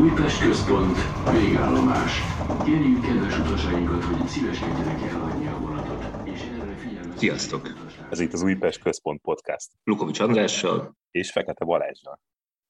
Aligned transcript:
Újpest 0.00 0.40
központ, 0.40 0.96
végállomás. 1.32 2.12
Kérjük 2.64 3.00
kedves 3.00 3.38
utasainkat, 3.38 4.04
hogy 4.04 4.26
szíveskedjenek 4.26 5.02
elhagyni 5.02 5.46
a 5.46 5.58
vonatot, 5.58 6.28
és 6.28 6.40
erre 6.40 6.76
figyelmet... 6.76 7.18
Sziasztok! 7.18 7.68
Ez 8.10 8.20
itt 8.20 8.32
az 8.32 8.42
Újpest 8.42 8.80
Központ 8.82 9.20
Podcast. 9.20 9.72
Lukovics 9.84 10.20
Andrással. 10.20 10.96
És 11.10 11.30
Fekete 11.32 11.64
Balázsral. 11.64 12.20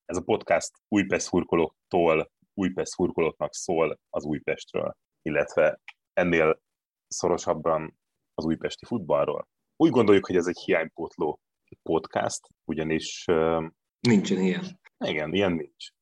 Ez 0.04 0.16
a 0.16 0.22
podcast 0.22 0.70
Újpest 0.88 1.26
szurkolóktól 1.26 2.30
Újpest 2.54 2.90
szurkolóknak 2.90 3.54
szól 3.54 3.99
az 4.11 4.24
Újpestről, 4.24 4.97
illetve 5.22 5.81
ennél 6.13 6.61
szorosabban 7.08 7.99
az 8.35 8.45
újpesti 8.45 8.85
futballról. 8.85 9.49
Úgy 9.77 9.90
gondoljuk, 9.90 10.27
hogy 10.27 10.37
ez 10.37 10.47
egy 10.47 10.58
hiánypótló 10.65 11.40
podcast, 11.83 12.49
ugyanis... 12.65 13.24
Nincsen 14.01 14.38
ilyen. 14.38 14.81
Igen, 15.04 15.35
ilyen 15.35 15.53
nincs. 15.53 15.95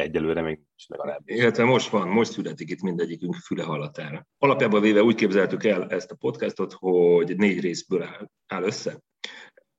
Egyelőre 0.00 0.42
még 0.42 0.56
nincs 0.56 0.88
legalább. 0.88 1.22
Illetve 1.24 1.64
most 1.64 1.90
van, 1.90 2.08
most 2.08 2.32
születik 2.32 2.70
itt 2.70 2.80
mindegyikünk 2.80 3.34
füle 3.34 3.62
hallatára. 3.62 4.26
Alapjában 4.38 4.80
véve 4.80 5.02
úgy 5.02 5.14
képzeltük 5.14 5.64
el 5.64 5.90
ezt 5.90 6.10
a 6.10 6.16
podcastot, 6.16 6.72
hogy 6.72 7.36
négy 7.36 7.60
részből 7.60 8.02
áll, 8.02 8.30
áll 8.46 8.62
össze. 8.62 9.00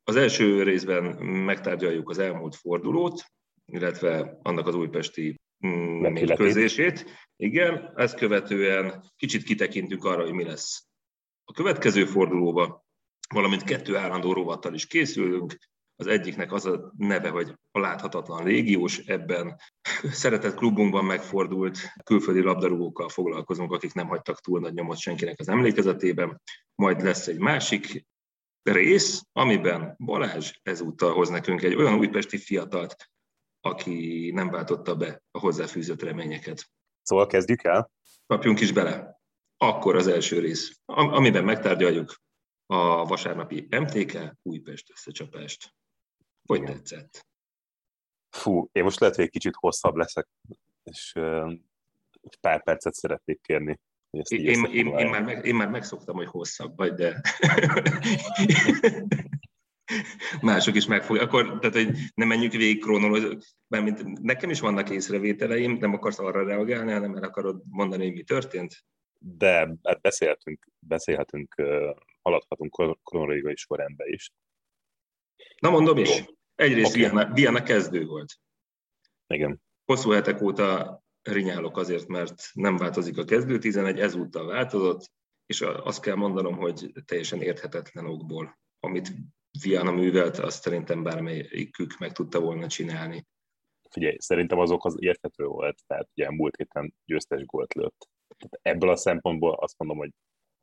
Az 0.03 0.15
első 0.15 0.63
részben 0.63 1.03
megtárgyaljuk 1.25 2.09
az 2.09 2.17
elmúlt 2.17 2.55
fordulót, 2.55 3.23
illetve 3.65 4.39
annak 4.41 4.67
az 4.67 4.75
újpesti 4.75 5.39
mérkőzését. 5.57 7.05
Igen, 7.35 7.93
ezt 7.95 8.15
követően 8.17 9.03
kicsit 9.15 9.43
kitekintünk 9.43 10.03
arra, 10.03 10.21
hogy 10.21 10.33
mi 10.33 10.43
lesz 10.43 10.85
a 11.43 11.53
következő 11.53 12.05
fordulóba, 12.05 12.85
valamint 13.33 13.63
kettő 13.63 13.95
állandó 13.95 14.33
rovattal 14.33 14.73
is 14.73 14.87
készülünk. 14.87 15.57
Az 16.01 16.07
egyiknek 16.07 16.51
az 16.51 16.65
a 16.65 16.91
neve, 16.97 17.29
hogy 17.29 17.55
a 17.71 17.79
láthatatlan 17.79 18.43
légiós, 18.43 18.97
ebben 18.97 19.59
szeretett 20.11 20.55
klubunkban 20.55 21.05
megfordult 21.05 21.77
külföldi 22.03 22.41
labdarúgókkal 22.41 23.09
foglalkozunk, 23.09 23.71
akik 23.71 23.93
nem 23.93 24.07
hagytak 24.07 24.39
túl 24.39 24.59
nagy 24.59 24.73
nyomot 24.73 24.97
senkinek 24.97 25.39
az 25.39 25.49
emlékezetében. 25.49 26.41
Majd 26.75 27.01
lesz 27.01 27.27
egy 27.27 27.39
másik 27.39 28.05
rész, 28.63 29.21
amiben 29.31 29.95
Balázs 30.05 30.51
ezúttal 30.63 31.13
hoz 31.13 31.29
nekünk 31.29 31.61
egy 31.61 31.75
olyan 31.75 31.97
újpesti 31.97 32.37
fiatalt, 32.37 32.95
aki 33.59 34.31
nem 34.33 34.49
váltotta 34.49 34.95
be 34.95 35.23
a 35.31 35.39
hozzáfűzött 35.39 36.01
reményeket. 36.01 36.69
Szóval 37.01 37.27
kezdjük 37.27 37.63
el? 37.63 37.91
Kapjunk 38.27 38.59
is 38.59 38.71
bele. 38.71 39.19
Akkor 39.57 39.95
az 39.95 40.07
első 40.07 40.39
rész, 40.39 40.79
amiben 40.85 41.43
megtárgyaljuk 41.43 42.15
a 42.65 43.05
vasárnapi 43.05 43.67
MTK 43.69 44.33
Újpest 44.41 44.91
összecsapást. 44.91 45.73
Hogy 46.45 46.61
Igen. 46.61 46.73
tetszett? 46.73 47.25
Fú, 48.29 48.69
én 48.71 48.83
most 48.83 48.99
lehet, 48.99 49.15
hogy 49.15 49.25
egy 49.25 49.31
kicsit 49.31 49.55
hosszabb 49.55 49.95
leszek, 49.95 50.27
és 50.83 51.13
uh, 51.15 51.53
pár 52.41 52.63
percet 52.63 52.93
szeretnék 52.93 53.41
kérni. 53.41 53.79
Én, 54.09 54.39
én, 54.39 54.65
én, 54.65 54.97
én, 54.97 55.09
már 55.09 55.23
meg, 55.23 55.45
én 55.45 55.55
már 55.55 55.69
megszoktam, 55.69 56.15
hogy 56.15 56.27
hosszabb 56.27 56.77
vagy, 56.77 56.93
de 56.93 57.21
mások 60.41 60.75
is 60.75 60.85
megfogják. 60.85 61.27
Akkor, 61.27 61.59
tehát, 61.59 61.75
hogy 61.75 61.97
nem 62.13 62.27
menjünk 62.27 62.51
végig 62.51 62.81
kronológiai, 62.81 63.37
mert 63.67 64.03
nekem 64.03 64.49
is 64.49 64.59
vannak 64.59 64.89
észrevételeim, 64.89 65.71
nem 65.71 65.93
akarsz 65.93 66.19
arra 66.19 66.43
reagálni, 66.43 66.91
hanem 66.91 67.15
el 67.15 67.23
akarod 67.23 67.61
mondani, 67.69 68.03
hogy 68.03 68.13
mi 68.13 68.23
történt? 68.23 68.85
De 69.19 69.75
hát 69.83 70.01
beszélhetünk, 70.01 70.67
beszélhetünk, 70.79 71.55
haladhatunk 72.21 72.99
kronológiai 73.03 73.55
sorrendbe 73.55 74.03
is. 74.07 74.31
Na 75.59 75.69
mondom 75.69 75.97
is. 75.97 76.23
Egyrészt 76.55 76.89
okay. 76.89 77.01
Viana, 77.01 77.33
Viana 77.33 77.63
kezdő 77.63 78.05
volt. 78.05 78.33
Igen. 79.27 79.61
Hosszú 79.85 80.09
hetek 80.09 80.41
óta 80.41 80.99
rinyálok 81.21 81.77
azért, 81.77 82.07
mert 82.07 82.43
nem 82.53 82.77
változik 82.77 83.17
a 83.17 83.23
kezdő 83.23 83.57
11, 83.57 83.99
ezúttal 83.99 84.45
változott, 84.45 85.11
és 85.45 85.61
azt 85.61 86.01
kell 86.01 86.15
mondanom, 86.15 86.55
hogy 86.55 86.91
teljesen 87.05 87.41
érthetetlen 87.41 88.05
okból, 88.05 88.59
amit 88.79 89.11
Viana 89.63 89.91
művelt, 89.91 90.37
azt 90.37 90.61
szerintem 90.61 91.03
bármelyikük 91.03 91.97
meg 91.97 92.11
tudta 92.11 92.39
volna 92.39 92.67
csinálni. 92.67 93.27
Figyelj, 93.89 94.15
szerintem 94.19 94.59
azok 94.59 94.85
az 94.85 94.95
érthető 94.99 95.45
volt, 95.45 95.81
tehát 95.87 96.09
ugye 96.15 96.31
múlt 96.31 96.55
héten 96.55 96.95
győztes 97.05 97.45
gólt 97.45 97.73
lőtt. 97.73 98.09
Tehát 98.37 98.59
ebből 98.61 98.89
a 98.89 98.95
szempontból 98.95 99.53
azt 99.53 99.77
mondom, 99.77 99.97
hogy 99.97 100.11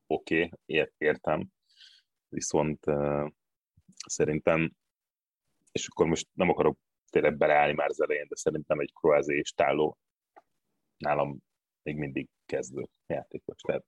oké, 0.07 0.37
okay, 0.37 0.51
ért, 0.67 0.93
értem, 0.99 1.49
viszont 2.29 2.87
uh, 2.87 3.29
szerintem, 4.07 4.73
és 5.73 5.87
akkor 5.89 6.07
most 6.07 6.29
nem 6.33 6.49
akarok 6.49 6.79
tényleg 7.11 7.37
beleállni 7.37 7.75
már 7.75 7.89
az 7.89 8.01
elején, 8.01 8.27
de 8.29 8.37
szerintem 8.37 8.81
egy 8.81 8.93
Kroázé 8.93 9.37
és 9.37 9.53
Táló 9.53 9.99
nálam 10.97 11.39
még 11.83 11.97
mindig 11.97 12.29
kezdő 12.47 12.89
játékos. 13.07 13.61
Tehát 13.61 13.85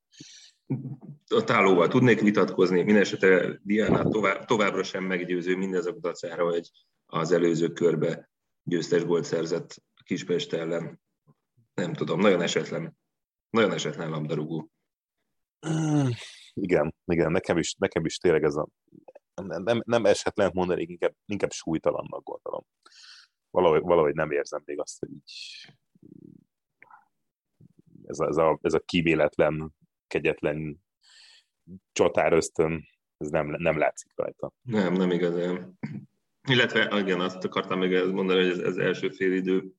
a 1.27 1.45
tálóval 1.45 1.89
tudnék 1.89 2.21
vitatkozni, 2.21 2.83
mindesetre 2.83 3.59
Diana 3.63 4.09
tovább, 4.09 4.45
továbbra 4.45 4.83
sem 4.83 5.05
meggyőző 5.05 5.57
mindezek 5.57 5.95
dacára, 5.95 6.45
hogy 6.45 6.71
az 7.07 7.33
előző 7.33 7.73
körbe 7.73 8.31
győztes 8.63 9.05
gólt 9.05 9.25
szerzett 9.25 9.83
a 9.95 10.03
Kispest 10.03 10.53
ellen. 10.53 11.01
Nem 11.75 11.93
tudom, 11.93 12.21
nagyon 12.21 12.41
esetlen, 12.41 12.97
nagyon 13.51 13.73
esetlen 13.73 14.11
labdarúgó. 14.11 14.71
Igen, 16.53 16.95
igen, 17.05 17.33
nekem 17.33 17.59
is, 17.59 17.75
nekem 17.75 18.05
is 18.05 18.19
tényleg 18.19 18.43
ez 18.43 18.55
a 18.55 18.69
nem, 19.47 19.63
nem, 19.63 19.83
nem 19.87 20.07
esetlen 20.07 20.51
mondani, 20.55 20.83
inkább, 20.83 21.15
inkább 21.25 21.51
súlytalannak 21.51 22.25
gondolom. 22.25 22.67
Valahogy, 23.51 23.83
valahogy 23.83 24.15
nem 24.15 24.31
érzem 24.31 24.63
még 24.65 24.81
azt, 24.81 24.99
hogy 24.99 25.11
így 25.11 25.33
ez 28.07 28.19
a, 28.19 28.27
ez 28.27 28.37
a, 28.37 28.59
ez 28.63 28.75
a 28.75 28.81
kivéletlen 28.81 29.75
kegyetlen 30.07 30.85
csatár 31.93 32.33
ösztön, 32.33 32.89
ez 33.17 33.29
nem, 33.29 33.47
nem 33.47 33.79
látszik 33.79 34.13
rajta. 34.15 34.53
Nem, 34.63 34.93
nem 34.93 35.11
igazán. 35.11 35.79
Illetve, 36.49 36.99
igen, 36.99 37.21
azt 37.21 37.45
akartam 37.45 37.79
még 37.79 38.05
mondani, 38.05 38.41
hogy 38.41 38.51
ez, 38.51 38.59
ez 38.59 38.77
első 38.77 39.11
félidő 39.11 39.73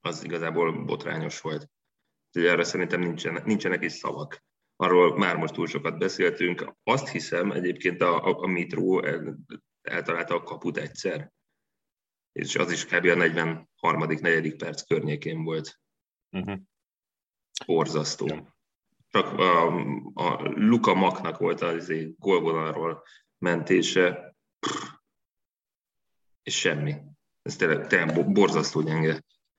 az 0.00 0.24
igazából 0.24 0.84
botrányos 0.84 1.40
volt. 1.40 1.70
Úgyhogy 2.26 2.50
erre 2.50 2.64
szerintem 2.64 3.00
nincsenek, 3.00 3.44
nincsenek 3.44 3.84
is 3.84 3.92
szavak. 3.92 4.44
Arról 4.80 5.16
már 5.16 5.36
most 5.36 5.54
túl 5.54 5.66
sokat 5.66 5.98
beszéltünk. 5.98 6.74
Azt 6.82 7.08
hiszem 7.08 7.50
egyébként 7.50 8.00
a, 8.00 8.24
a, 8.24 8.42
a 8.42 8.46
Mitro 8.46 9.00
eltalálta 9.82 10.34
a 10.34 10.42
kaput 10.42 10.76
egyszer, 10.76 11.32
és 12.32 12.56
az 12.56 12.72
is 12.72 12.86
kb. 12.86 13.04
a 13.04 13.14
43. 13.14 14.06
4. 14.20 14.56
perc 14.56 14.82
környékén 14.82 15.44
volt. 15.44 15.80
Uh-huh. 16.30 16.58
Borzasztó. 17.66 18.26
Ja 18.26 18.56
csak 19.08 19.38
a, 19.38 19.66
a 20.14 20.42
Luka 20.42 20.94
Maknak 20.94 21.38
volt 21.38 21.60
az 21.60 21.92
gólvonalról 22.16 23.02
mentése, 23.38 24.36
és 26.42 26.58
semmi. 26.58 26.94
Ez 27.42 27.56
tényleg, 27.56 27.86
tényleg 27.86 28.32
borzasztó 28.32 28.82
gyenge. 28.82 29.12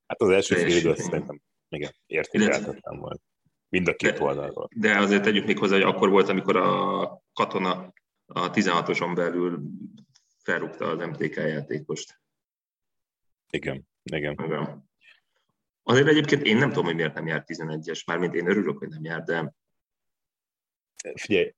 Hát 0.07 0.21
az 0.21 0.29
első 0.29 0.55
fél 0.55 0.77
idő 0.77 0.95
szerintem 0.95 1.41
igen, 1.67 1.95
értékelhetetlen 2.05 2.99
volt. 2.99 3.21
Mind 3.69 3.87
a 3.87 3.95
két 3.95 4.19
oldalról. 4.19 4.69
De 4.75 4.97
azért 4.97 5.23
tegyük 5.23 5.45
még 5.45 5.57
hozzá, 5.57 5.73
hogy 5.73 5.83
akkor 5.83 6.09
volt, 6.09 6.29
amikor 6.29 6.55
a 6.55 7.23
katona 7.33 7.93
a 8.25 8.51
16-oson 8.51 9.11
belül 9.15 9.61
felrúgta 10.43 10.85
az 10.85 10.97
MTK 10.97 11.35
játékost. 11.35 12.21
Igen, 13.49 13.87
igen. 14.03 14.37
igen. 14.43 14.89
Azért 15.83 16.07
egyébként 16.07 16.41
én 16.41 16.57
nem 16.57 16.69
tudom, 16.69 16.85
hogy 16.85 16.95
miért 16.95 17.13
nem 17.13 17.27
járt 17.27 17.47
11-es, 17.53 18.05
mármint 18.05 18.33
én 18.33 18.49
örülök, 18.49 18.77
hogy 18.77 18.87
nem 18.87 19.03
járt, 19.03 19.25
de... 19.25 19.53
Figyelj, 21.13 21.53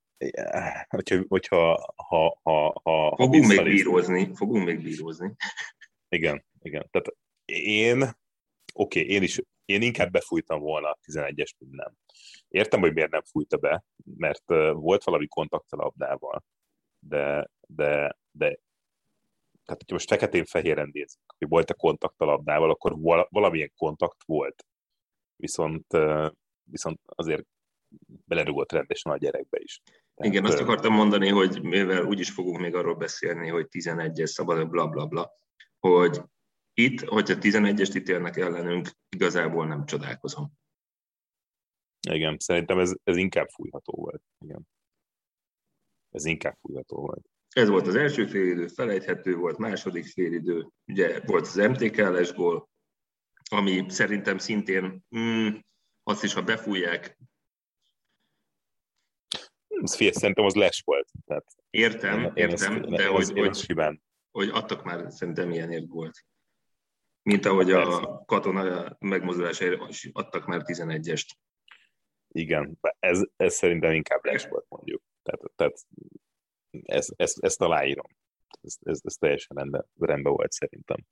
hogyha, 0.87 1.23
hogyha 1.27 1.93
ha, 1.95 2.39
ha, 2.43 2.81
ha, 2.83 3.15
fogunk 3.15 3.45
ha 3.45 3.47
még 3.47 3.63
bírózni, 3.63 4.35
fogunk 4.35 4.65
még 4.65 4.81
bírózni. 4.81 5.35
Igen, 6.09 6.45
igen. 6.61 6.87
Tehát 6.91 7.15
én, 7.45 8.01
oké, 8.73 8.99
okay, 9.01 9.13
én 9.13 9.23
is, 9.23 9.41
én 9.71 9.81
inkább 9.81 10.11
befújtam 10.11 10.59
volna 10.59 10.89
a 10.89 10.99
11-es, 11.07 11.51
mint 11.57 11.71
nem. 11.71 11.93
Értem, 12.47 12.79
hogy 12.79 12.93
miért 12.93 13.11
nem 13.11 13.23
fújta 13.23 13.57
be, 13.57 13.83
mert 14.17 14.43
volt 14.73 15.03
valami 15.03 15.27
kontakt 15.27 15.71
a 15.71 15.75
labdával, 15.75 16.43
de, 16.99 17.49
de, 17.67 18.17
de 18.31 18.59
tehát 19.65 19.79
hogyha 19.79 19.93
most 19.93 20.07
feketén-fehéren 20.07 20.89
nézzük, 20.93 21.19
hogy 21.37 21.47
volt-e 21.47 21.73
kontakt 21.73 22.21
a 22.21 22.25
labdával, 22.25 22.69
akkor 22.69 22.99
valamilyen 23.29 23.71
kontakt 23.75 24.23
volt. 24.25 24.65
Viszont, 25.35 25.85
viszont 26.63 26.99
azért 27.05 27.43
belerúgott 28.25 28.71
rendesen 28.71 29.11
a 29.11 29.17
gyerekbe 29.17 29.59
is. 29.61 29.81
Tehát, 30.15 30.33
Igen, 30.33 30.45
azt 30.45 30.59
akartam 30.59 30.93
mondani, 30.93 31.29
hogy 31.29 31.61
mivel 31.61 32.05
úgyis 32.05 32.29
fogunk 32.29 32.59
még 32.59 32.75
arról 32.75 32.95
beszélni, 32.95 33.49
hogy 33.49 33.67
11-es 33.69 34.25
szabad, 34.25 34.69
bla 34.69 34.87
bla 34.87 35.05
bla, 35.05 35.31
hogy 35.79 36.21
itt, 36.81 36.99
hogyha 36.99 37.35
11-est 37.39 37.95
ítélnek 37.95 38.37
ellenünk, 38.37 38.89
igazából 39.09 39.67
nem 39.67 39.85
csodálkozom. 39.85 40.51
Igen, 42.09 42.37
szerintem 42.39 42.79
ez, 42.79 42.93
ez 43.03 43.17
inkább 43.17 43.47
fújható 43.49 43.93
volt. 43.93 44.23
Igen. 44.45 44.67
Ez 46.09 46.25
inkább 46.25 46.57
fújható 46.61 46.97
volt. 46.97 47.25
Ez 47.49 47.69
volt 47.69 47.87
az 47.87 47.95
első 47.95 48.25
félidő, 48.27 48.67
felejthető 48.67 49.35
volt, 49.35 49.57
második 49.57 50.05
félidő, 50.05 50.67
ugye 50.87 51.19
volt 51.25 51.47
az 51.47 51.55
MTK-les 51.55 52.33
gól, 52.33 52.69
ami 53.49 53.85
szerintem 53.89 54.37
szintén, 54.37 55.03
mm, 55.17 55.49
azt 56.03 56.23
is, 56.23 56.33
ha 56.33 56.41
befújják, 56.41 57.17
Figyelj, 59.91 60.11
szerintem 60.11 60.45
az 60.45 60.53
les 60.53 60.81
volt. 60.85 61.09
Tehát 61.25 61.45
értem, 61.69 62.19
én- 62.19 62.31
értem, 62.35 62.73
ezt- 62.75 62.89
de 62.89 63.03
én 63.03 63.09
hogy, 63.11 63.21
ezt- 63.21 63.31
hogy, 63.31 63.55
simán. 63.55 64.01
hogy 64.31 64.49
adtak 64.49 64.83
már 64.83 65.11
szerintem 65.11 65.51
ilyenért 65.51 65.87
volt. 65.87 66.25
Mint 67.23 67.45
ahogy 67.45 67.71
a 67.71 68.23
katona 68.25 68.95
megmozdulásáért 68.99 69.89
is 69.89 70.09
adtak 70.13 70.45
már 70.45 70.61
11-est. 70.65 71.29
Igen, 72.27 72.79
ez, 72.99 73.21
ez 73.35 73.53
szerintem 73.53 73.91
inkább 73.91 74.25
les 74.25 74.47
volt, 74.47 74.65
mondjuk. 74.69 75.01
Tehát, 75.23 75.41
tehát 75.55 75.85
ez, 76.85 77.07
ez, 77.15 77.33
ezt 77.39 77.61
aláírom. 77.61 78.05
Ez, 78.61 78.77
ez, 78.83 78.99
ez 79.03 79.13
teljesen 79.13 79.57
rendben, 79.57 79.85
rendben 79.99 80.33
volt 80.33 80.51
szerintem. 80.51 81.05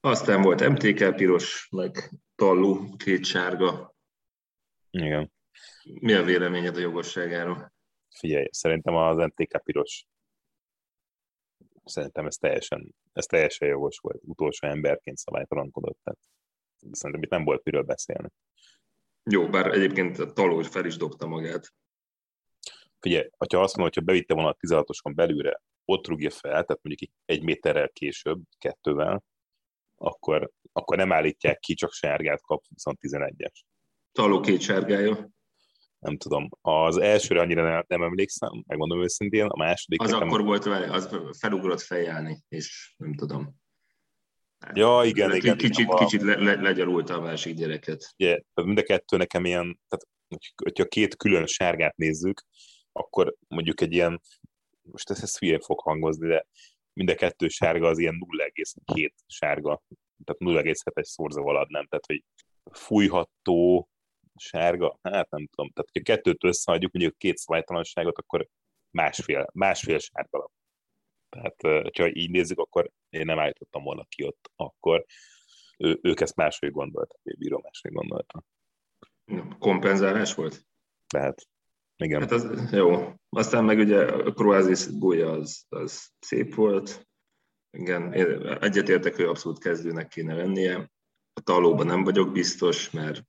Aztán 0.00 0.42
volt 0.42 0.68
MTK 0.68 1.14
piros, 1.16 1.68
meg 1.70 2.10
tallú, 2.34 2.96
két 2.96 3.24
sárga. 3.24 3.94
Igen. 4.90 5.32
Mi 6.00 6.12
a 6.12 6.22
véleményed 6.22 6.76
a 6.76 6.80
jogosságáról? 6.80 7.72
Figyelj, 8.18 8.46
szerintem 8.50 8.94
az 8.94 9.16
NTK 9.16 9.62
piros 9.62 10.06
szerintem 11.84 12.26
ez 12.26 12.36
teljesen, 12.36 12.94
ez 13.12 13.24
teljesen 13.24 13.68
jogos 13.68 13.98
volt. 13.98 14.20
Utolsó 14.24 14.66
emberként 14.66 15.16
szabálytalankodott. 15.16 15.98
Tehát 16.04 16.20
szerintem 16.92 17.22
itt 17.22 17.30
nem 17.30 17.44
volt 17.44 17.64
miről 17.64 17.82
beszélni. 17.82 18.28
Jó, 19.30 19.48
bár 19.48 19.66
egyébként 19.66 20.18
a 20.18 20.32
taló 20.32 20.62
fel 20.62 20.84
is 20.84 20.96
dobta 20.96 21.26
magát. 21.26 21.72
Figyelj, 23.00 23.28
ha 23.36 23.60
azt 23.60 23.76
mondod, 23.76 23.94
hogyha 23.94 24.00
bevitte 24.00 24.34
volna 24.34 24.48
a 24.48 24.56
16-oson 24.60 25.14
belülre, 25.14 25.62
ott 25.84 26.06
rúgja 26.06 26.30
fel, 26.30 26.50
tehát 26.50 26.82
mondjuk 26.82 27.10
egy 27.24 27.42
méterrel 27.42 27.88
később, 27.88 28.42
kettővel, 28.58 29.24
akkor, 29.96 30.50
akkor 30.72 30.96
nem 30.96 31.12
állítják 31.12 31.58
ki, 31.58 31.74
csak 31.74 31.92
sárgát 31.92 32.42
kap, 32.42 32.64
viszont 32.68 32.98
11-es. 33.02 33.60
Taló 34.12 34.40
két 34.40 34.60
sárgája. 34.60 35.28
Nem 36.04 36.16
tudom. 36.16 36.48
Az 36.60 36.96
elsőre 36.96 37.40
annyira 37.40 37.84
nem, 37.88 38.02
emlékszem, 38.02 38.64
megmondom 38.66 39.02
őszintén, 39.02 39.46
a 39.46 39.56
második... 39.56 40.00
Az 40.02 40.10
nekem- 40.10 40.28
akkor 40.28 40.44
volt 40.44 40.64
az 40.66 41.08
felugrott 41.38 41.80
feljárni, 41.80 42.44
és 42.48 42.94
nem 42.96 43.14
tudom. 43.14 43.54
Ja, 44.72 45.00
igen, 45.04 45.34
igen, 45.34 45.56
Kicsit, 45.56 45.78
igen, 45.78 45.96
kicsit 45.96 46.22
le, 46.22 46.36
le, 46.36 46.54
legyalulta 46.54 47.14
a 47.14 47.20
másik 47.20 47.54
gyereket. 47.54 48.14
ugye, 48.18 48.40
mind 48.54 48.78
a 48.78 48.82
kettő 48.82 49.16
nekem 49.16 49.44
ilyen, 49.44 49.80
tehát 49.88 50.06
hogy- 50.28 50.52
hogyha 50.64 50.84
két 50.84 51.16
külön 51.16 51.46
sárgát 51.46 51.96
nézzük, 51.96 52.42
akkor 52.92 53.34
mondjuk 53.48 53.80
egy 53.80 53.92
ilyen, 53.92 54.20
most 54.82 55.10
ez, 55.10 55.22
ez 55.22 55.38
hülyén 55.38 55.60
fog 55.60 55.80
hangozni, 55.80 56.28
de 56.28 56.46
mind 56.92 57.10
a 57.10 57.14
kettő 57.14 57.48
sárga 57.48 57.88
az 57.88 57.98
ilyen 57.98 58.18
0,7 58.18 59.12
sárga, 59.26 59.82
tehát 60.24 60.40
0,7-es 60.40 61.04
szorzóval 61.04 61.56
adnám, 61.56 61.86
tehát 61.86 62.06
hogy 62.06 62.24
fújható 62.72 63.88
sárga, 64.36 64.98
hát 65.02 65.30
nem 65.30 65.46
tudom, 65.46 65.70
tehát 65.72 65.90
hogyha 65.92 66.14
kettőt 66.14 66.44
összeadjuk, 66.44 66.92
mondjuk 66.92 67.18
két 67.18 67.36
szabálytalanságot, 67.36 68.18
akkor 68.18 68.48
másfél, 68.90 69.46
másfél 69.52 69.98
sárga 69.98 70.38
lap. 70.38 70.52
Tehát, 71.28 71.64
eh, 71.64 71.82
ha 71.98 72.14
így 72.14 72.30
nézzük, 72.30 72.58
akkor 72.58 72.90
én 73.08 73.24
nem 73.24 73.38
állítottam 73.38 73.82
volna 73.82 74.04
ki 74.08 74.24
ott, 74.24 74.50
akkor 74.56 75.04
ő, 75.78 75.98
ők 76.02 76.20
ezt 76.20 76.36
máshogy 76.36 76.70
gondolták, 76.70 77.20
vagy 77.22 77.38
bíró 77.38 77.60
máshogy 77.62 77.92
gondolta. 77.92 78.42
Kompenzálás 79.58 80.34
volt? 80.34 80.66
Tehát, 81.06 81.48
igen. 81.96 82.20
Hát 82.20 82.30
az 82.30 82.70
jó. 82.72 83.12
Aztán 83.28 83.64
meg 83.64 83.78
ugye 83.78 83.98
a 84.06 84.32
Kroázis 84.32 84.98
gólya 84.98 85.30
az, 85.30 85.64
az 85.68 86.12
szép 86.18 86.54
volt. 86.54 87.08
Igen, 87.70 88.12
egyetértek, 88.60 89.16
hogy 89.16 89.24
abszolút 89.24 89.58
kezdőnek 89.58 90.08
kéne 90.08 90.34
lennie. 90.34 90.90
A 91.32 91.40
talóban 91.40 91.86
nem 91.86 92.04
vagyok 92.04 92.32
biztos, 92.32 92.90
mert 92.90 93.22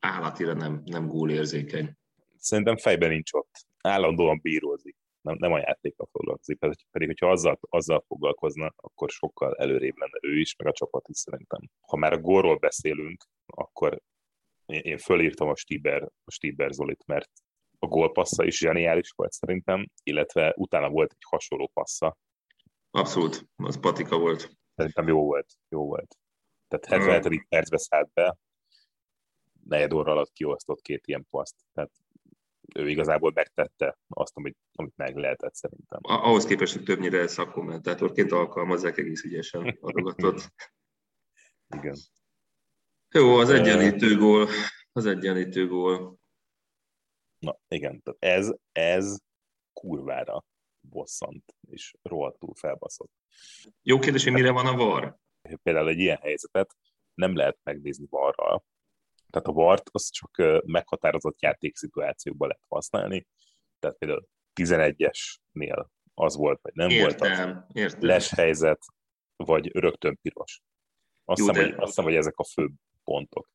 állatira 0.00 0.52
nem, 0.52 0.82
nem 0.84 1.06
gólérzékeny. 1.06 1.96
Szerintem 2.36 2.76
fejben 2.76 3.08
nincs 3.08 3.32
ott. 3.32 3.66
Állandóan 3.80 4.38
bírózik. 4.42 4.96
Nem, 5.20 5.36
nem 5.38 5.52
a 5.52 5.58
játékkal 5.58 6.08
foglalkozik. 6.10 6.58
Pedig, 6.58 6.76
pedig 6.90 7.08
hogyha 7.08 7.30
azzal, 7.30 7.58
azzal 7.60 8.04
foglalkozna, 8.06 8.72
akkor 8.76 9.10
sokkal 9.10 9.54
előrébb 9.54 9.96
lenne 9.96 10.18
ő 10.20 10.38
is, 10.38 10.56
meg 10.56 10.66
a 10.66 10.72
csapat 10.72 11.08
is 11.08 11.16
szerintem. 11.16 11.60
Ha 11.80 11.96
már 11.96 12.12
a 12.12 12.20
górról 12.20 12.56
beszélünk, 12.56 13.24
akkor 13.46 14.00
én, 14.66 14.80
én 14.80 14.98
fölírtam 14.98 15.48
a 15.48 15.56
Stiber, 15.56 16.02
a 16.02 16.30
Stiber 16.30 16.72
Zolit, 16.72 17.06
mert 17.06 17.30
a 17.78 17.86
gólpassza 17.86 18.44
is 18.44 18.58
zseniális 18.58 19.10
volt 19.16 19.32
szerintem, 19.32 19.90
illetve 20.02 20.54
utána 20.56 20.88
volt 20.88 21.10
egy 21.10 21.24
hasonló 21.28 21.70
passza. 21.74 22.16
Abszolút, 22.90 23.48
az 23.56 23.80
patika 23.80 24.18
volt. 24.18 24.50
Szerintem 24.74 25.08
jó 25.08 25.24
volt, 25.24 25.52
jó 25.68 25.84
volt. 25.84 26.16
Tehát 26.68 27.02
77. 27.02 27.46
percbe 27.48 27.78
szállt 27.78 28.12
be, 28.12 28.36
negyed 29.68 29.92
óra 29.92 30.12
alatt 30.12 30.32
kiosztott 30.32 30.80
két 30.80 31.06
ilyen 31.06 31.26
paszt. 31.30 31.54
Tehát 31.72 31.90
ő 32.74 32.88
igazából 32.88 33.30
megtette 33.34 33.98
azt, 34.08 34.36
amit, 34.36 34.56
amit 34.72 34.96
meg 34.96 35.16
lehetett 35.16 35.54
szerintem. 35.54 35.98
A- 36.02 36.26
Ahhoz 36.26 36.44
képest, 36.44 36.72
hogy 36.74 36.82
többnyire 36.84 37.26
szakkommentátorként 37.26 38.32
alkalmazzák 38.32 38.98
egész 38.98 39.22
ügyesen 39.24 39.78
adogatott. 39.80 40.52
Igen. 41.76 41.96
Jó, 43.10 43.36
az 43.36 43.50
egyenlítő 43.50 44.16
gól. 44.16 44.48
Az 44.92 45.06
egyenlítő 45.06 45.66
gól. 45.68 46.18
Na, 47.38 47.58
igen, 47.68 48.02
tehát 48.02 48.38
ez, 48.38 48.52
ez 48.72 49.18
kurvára 49.72 50.44
bosszant, 50.80 51.54
és 51.70 51.94
rohadtul 52.02 52.54
felbaszott. 52.54 53.10
Jó 53.82 53.98
kérdés, 53.98 54.24
hogy 54.24 54.32
mire 54.32 54.50
van 54.50 54.66
a 54.66 54.76
var? 54.76 55.18
Például 55.62 55.88
egy 55.88 55.98
ilyen 55.98 56.16
helyzetet 56.16 56.76
nem 57.14 57.36
lehet 57.36 57.58
megnézni 57.62 58.06
varral. 58.10 58.64
Tehát 59.30 59.48
a 59.48 59.52
vart 59.52 59.88
az 59.92 60.10
csak 60.10 60.62
meghatározott 60.64 61.40
játékszituációkban 61.40 62.48
lehet 62.48 62.64
használni. 62.68 63.26
Tehát 63.78 63.96
például 63.96 64.28
11-esnél 64.60 65.86
az 66.14 66.36
volt, 66.36 66.60
vagy 66.62 66.74
nem 66.74 66.88
volt 66.88 67.20
az. 67.20 67.28
Értem, 67.28 67.66
értem. 67.72 68.00
Les 68.00 68.30
helyzet, 68.30 68.82
vagy 69.36 69.76
rögtön 69.76 70.18
piros. 70.22 70.62
Azt 71.24 71.38
Jó, 71.38 71.46
hiszem, 71.46 71.62
de- 71.62 71.68
hogy, 71.70 71.78
azt 71.78 71.86
hiszem, 71.86 72.04
hogy 72.04 72.14
ezek 72.14 72.38
a 72.38 72.44
fő 72.44 72.70
pontok. 73.04 73.48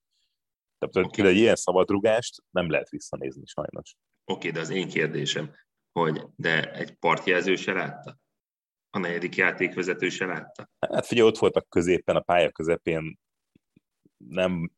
Tehát 0.78 1.08
okay. 1.08 1.28
egy 1.28 1.36
ilyen 1.36 1.56
szabadrugást 1.56 2.44
nem 2.50 2.70
lehet 2.70 2.90
visszanézni 2.90 3.46
sajnos. 3.46 3.96
Oké, 4.26 4.50
de 4.50 4.60
az 4.60 4.70
én 4.70 4.88
kérdésem, 4.88 5.56
hogy 5.92 6.26
de 6.36 6.72
egy 6.72 6.94
partjelző 6.94 7.56
se 7.56 7.74
látta? 7.74 8.18
A 8.90 9.00
negyedik 9.00 9.36
játékvezető 9.36 10.10
se 10.10 10.26
látta? 10.26 10.70
Hát 10.80 11.06
figyelj, 11.06 11.28
ott 11.28 11.38
voltak 11.38 11.70
középen, 11.70 12.16
a 12.16 12.20
pálya 12.22 12.52
közepén, 12.52 13.20
nem, 14.18 14.72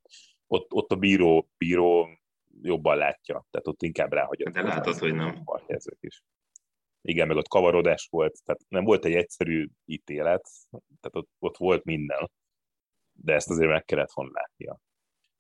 ott, 0.48 0.74
ott 0.74 0.92
a 0.92 0.96
bíró, 0.96 1.50
bíró 1.58 2.10
jobban 2.62 2.98
látja, 2.98 3.46
tehát 3.50 3.68
ott 3.68 3.82
inkább 3.82 4.14
ráhagyott. 4.14 4.54
De 4.54 4.62
látod, 4.62 4.98
hogy 4.98 5.14
nem. 5.14 5.44
Partjelzők 5.44 5.98
is. 6.00 6.24
Igen, 7.02 7.28
meg 7.28 7.38
ott 7.38 7.48
kavarodás 7.48 8.08
volt, 8.12 8.44
tehát 8.44 8.62
nem 8.68 8.84
volt 8.84 9.06
egy 9.06 9.14
egyszerű 9.14 9.68
ítélet, 9.86 10.50
tehát 10.70 11.16
ott, 11.16 11.30
ott 11.40 11.58
volt 11.58 11.84
minden, 11.84 12.32
de 13.12 13.34
ezt 13.34 13.50
azért 13.50 13.70
meg 13.70 13.86
kellett 13.86 14.12
volna 14.14 14.32
látnia. 14.34 14.80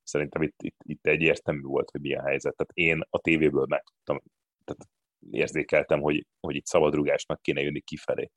Szerintem 0.04 0.42
itt, 0.42 0.62
itt, 0.62 0.78
itt 0.84 1.06
egyértelmű 1.06 1.62
volt, 1.62 1.90
hogy 1.90 2.02
milyen 2.02 2.24
helyzet. 2.24 2.56
Tehát 2.56 2.72
én 2.74 3.04
a 3.10 3.20
tévéből 3.20 3.66
meg 3.70 3.84
tudtam, 3.84 4.22
tehát 4.64 4.90
érzékeltem, 5.32 6.02
hogy, 6.02 6.26
hogy 6.40 6.56
itt 6.56 6.66
szabadrugásnak 6.66 7.42
kéne 7.42 7.62
jönni 7.62 7.82
kifelé. 7.82 8.32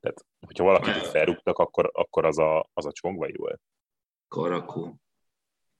Tehát, 0.00 0.24
hogyha 0.46 0.64
valakit 0.64 0.96
itt 0.96 1.10
felrúgtak, 1.10 1.58
akkor, 1.58 1.90
akkor 1.92 2.24
az, 2.24 2.38
a, 2.38 2.68
az 2.72 2.86
a 2.86 2.92
csongvai 2.92 3.34
volt. 3.36 3.60
Karakó. 4.28 4.96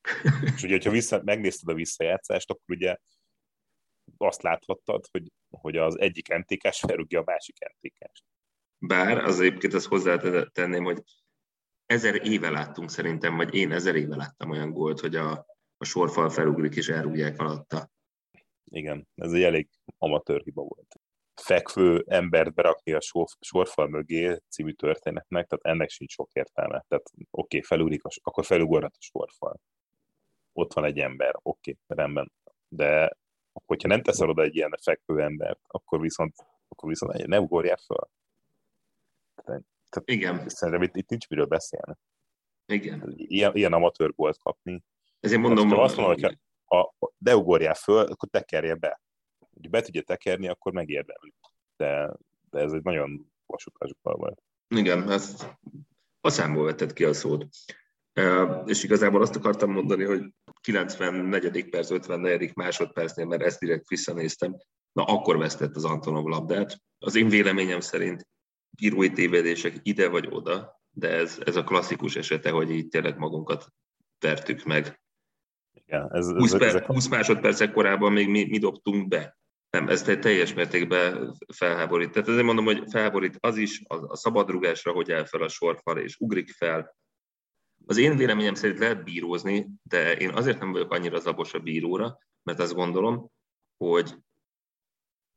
És 0.55 0.63
ugye, 0.63 0.73
hogyha 0.73 0.91
vissza, 0.91 1.21
megnézted 1.25 1.69
a 1.69 1.75
visszajátszást, 1.75 2.51
akkor 2.51 2.77
ugye 2.77 2.97
azt 4.17 4.43
láthattad, 4.43 5.05
hogy, 5.11 5.33
hogy 5.51 5.77
az 5.77 5.99
egyik 5.99 6.35
MTK-s 6.35 6.81
felrúgja 6.81 7.21
a 7.21 7.25
másik 7.27 7.57
MTK-st. 7.75 8.25
Bár 8.79 9.19
az 9.19 9.41
egyébként 9.41 9.75
azt 9.75 9.87
hozzátenném, 9.87 10.85
hogy 10.85 11.03
ezer 11.87 12.27
éve 12.27 12.51
láttunk 12.51 12.91
szerintem, 12.91 13.37
vagy 13.37 13.55
én 13.55 13.73
ezer 13.73 13.95
éve 13.95 14.17
láttam 14.17 14.51
olyan 14.51 14.71
gólt, 14.71 15.01
hogy 15.01 15.17
a, 15.17 15.47
a 15.77 15.85
sorfal 15.85 16.31
felugrik 16.31 16.77
és 16.77 16.89
elrúgják 16.89 17.39
alatta. 17.39 17.91
Igen, 18.65 19.09
ez 19.15 19.33
egy 19.33 19.43
elég 19.43 19.69
amatőr 19.99 20.41
hiba 20.43 20.63
volt. 20.63 20.95
Fekvő 21.43 22.05
embert 22.07 22.55
berakni 22.55 22.93
a 22.93 23.01
sor, 23.01 23.27
sorfal 23.41 23.89
mögé 23.89 24.39
című 24.49 24.73
történetnek, 24.73 25.47
tehát 25.47 25.65
ennek 25.77 25.91
sincs 25.91 26.13
sok 26.13 26.31
értelme. 26.33 26.85
Tehát 26.89 27.05
oké, 27.15 27.27
okay, 27.31 27.63
felugrik, 27.63 28.05
a, 28.05 28.09
akkor 28.23 28.45
felugorhat 28.45 28.95
a 28.95 29.03
sorfal. 29.03 29.61
Ott 30.53 30.73
van 30.73 30.85
egy 30.85 30.99
ember, 30.99 31.35
oké, 31.43 31.77
okay, 31.83 31.97
rendben. 32.05 32.33
De 32.69 33.17
hogyha 33.67 33.89
nem 33.89 34.03
teszel 34.03 34.29
oda 34.29 34.43
egy 34.43 34.57
ilyen 34.57 34.79
fekvő 34.83 35.23
embert, 35.23 35.61
akkor 35.67 36.01
viszont, 36.01 36.35
akkor 36.69 36.89
viszont 36.89 37.27
ne 37.27 37.41
ugorjál 37.41 37.79
fel. 37.87 38.11
Tehát, 39.45 39.65
Igen, 40.05 40.49
szerintem 40.49 40.83
itt, 40.83 40.97
itt 40.97 41.09
nincs 41.09 41.29
miről 41.29 41.47
beszélni. 41.47 41.95
igen. 42.67 43.13
Ilyen, 43.17 43.55
ilyen 43.55 43.73
amatőr 43.73 44.13
volt 44.17 44.39
kapni. 44.39 44.83
Ezért 45.21 45.41
mondom, 45.41 45.69
Hát, 45.69 45.77
ha 45.77 45.83
azt 45.83 45.97
mondom, 45.97 46.15
hogyha 46.15 46.33
ha 46.71 46.95
de 47.19 47.37
ugorjál 47.37 47.75
föl, 47.75 48.05
akkor 48.07 48.29
tekerje 48.29 48.75
be. 48.75 49.01
Hogy 49.39 49.71
be 49.71 49.81
tudja 49.81 50.03
tekerni, 50.03 50.49
akkor 50.49 50.73
megérdemli. 50.73 51.35
De, 51.77 52.17
de 52.51 52.59
ez 52.59 52.73
egy 52.73 52.83
nagyon 52.83 53.33
bal 54.03 54.17
volt. 54.17 54.43
Igen, 54.69 55.11
ezt 55.11 55.59
A 56.21 56.31
számból 56.31 56.65
vetted 56.65 56.93
ki 56.93 57.05
a 57.05 57.13
szót. 57.13 57.47
És 58.65 58.83
igazából 58.85 59.23
azt 59.23 59.37
akartam 59.37 59.71
mondani, 59.71 60.05
hogy 60.05 60.23
94. 60.61 61.71
perc, 61.71 61.91
54. 61.91 62.53
másodpercnél, 62.55 63.27
mert 63.27 63.43
ezt 63.43 63.59
direkt 63.59 63.89
visszanéztem, 63.89 64.57
na 64.93 65.05
akkor 65.05 65.39
vesztett 65.39 65.77
az 65.77 65.85
Antonov 65.85 66.25
labdát. 66.25 66.81
Az 66.99 67.15
én 67.15 67.29
véleményem 67.29 67.81
szerint 67.81 68.29
írói 68.81 69.11
tévedések 69.11 69.79
ide 69.83 70.09
vagy 70.09 70.27
oda, 70.31 70.81
de 70.91 71.09
ez, 71.09 71.39
ez 71.45 71.57
a 71.57 71.65
klasszikus 71.65 72.17
esete, 72.17 72.51
hogy 72.51 72.71
így 72.71 72.89
tényleg 72.89 73.19
magunkat 73.19 73.67
vertük 74.19 74.65
meg. 74.65 75.01
Igen, 75.73 76.09
ez, 76.13 76.31
20, 76.31 76.53
ez, 76.53 76.59
per, 76.59 76.85
20 76.87 77.09
másodpercek 77.09 77.73
korában 77.73 78.13
még 78.13 78.29
mi, 78.29 78.45
mi 78.45 78.59
dobtunk 78.59 79.09
be. 79.09 79.39
Nem, 79.71 79.89
ez 79.89 80.09
egy 80.09 80.19
teljes 80.19 80.55
mértékben 80.55 81.37
felháborít. 81.55 82.11
Tehát 82.11 82.29
ezért 82.29 82.45
mondom, 82.45 82.65
hogy 82.65 82.85
felháborít 82.91 83.37
az 83.41 83.57
is, 83.57 83.83
a, 83.87 83.95
a 83.95 84.17
szabadrugásra, 84.17 84.93
hogy 84.93 85.11
el 85.11 85.25
fel 85.25 85.43
a 85.43 85.49
sorfal 85.49 85.99
és 85.99 86.17
ugrik 86.19 86.51
fel. 86.51 86.97
Az 87.87 87.97
én 87.97 88.17
véleményem 88.17 88.55
szerint 88.55 88.79
lehet 88.79 89.05
bírózni, 89.05 89.69
de 89.83 90.17
én 90.17 90.31
azért 90.31 90.59
nem 90.59 90.73
vagyok 90.73 90.93
annyira 90.93 91.19
zabos 91.19 91.55
a 91.55 91.59
bíróra, 91.59 92.19
mert 92.43 92.59
azt 92.59 92.75
gondolom, 92.75 93.31
hogy 93.77 94.15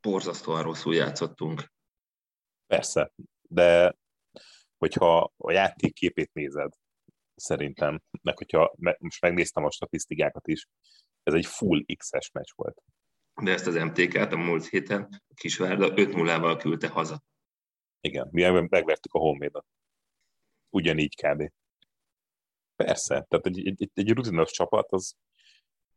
borzasztóan 0.01 0.63
rosszul 0.63 0.95
játszottunk. 0.95 1.71
Persze, 2.67 3.12
de 3.41 3.95
hogyha 4.77 5.33
a 5.38 5.51
játék 5.51 5.93
képét 5.93 6.33
nézed, 6.33 6.73
szerintem, 7.35 8.01
meg 8.21 8.38
hogyha 8.38 8.73
most 9.00 9.21
megnéztem 9.21 9.63
a 9.63 9.71
statisztikákat 9.71 10.47
is, 10.47 10.67
ez 11.23 11.33
egy 11.33 11.45
full 11.45 11.83
X-es 11.97 12.31
meccs 12.31 12.50
volt. 12.55 12.83
De 13.41 13.51
ezt 13.51 13.67
az 13.67 13.75
MTK-t 13.75 14.31
a 14.31 14.38
múlt 14.38 14.65
héten 14.65 15.21
a 15.27 15.33
Kisvárda 15.33 15.93
5-0-val 15.93 16.57
küldte 16.59 16.88
haza. 16.88 17.23
Igen, 18.00 18.27
mi 18.31 18.41
megvertük 18.69 19.13
a 19.13 19.19
honvéd 19.19 19.51
Ugyanígy 20.69 21.15
kb. 21.15 21.51
Persze, 22.75 23.25
tehát 23.30 23.46
egy, 23.46 23.68
egy, 23.68 23.89
egy 23.94 24.12
rutinos 24.13 24.51
csapat 24.51 24.92
az, 24.92 25.15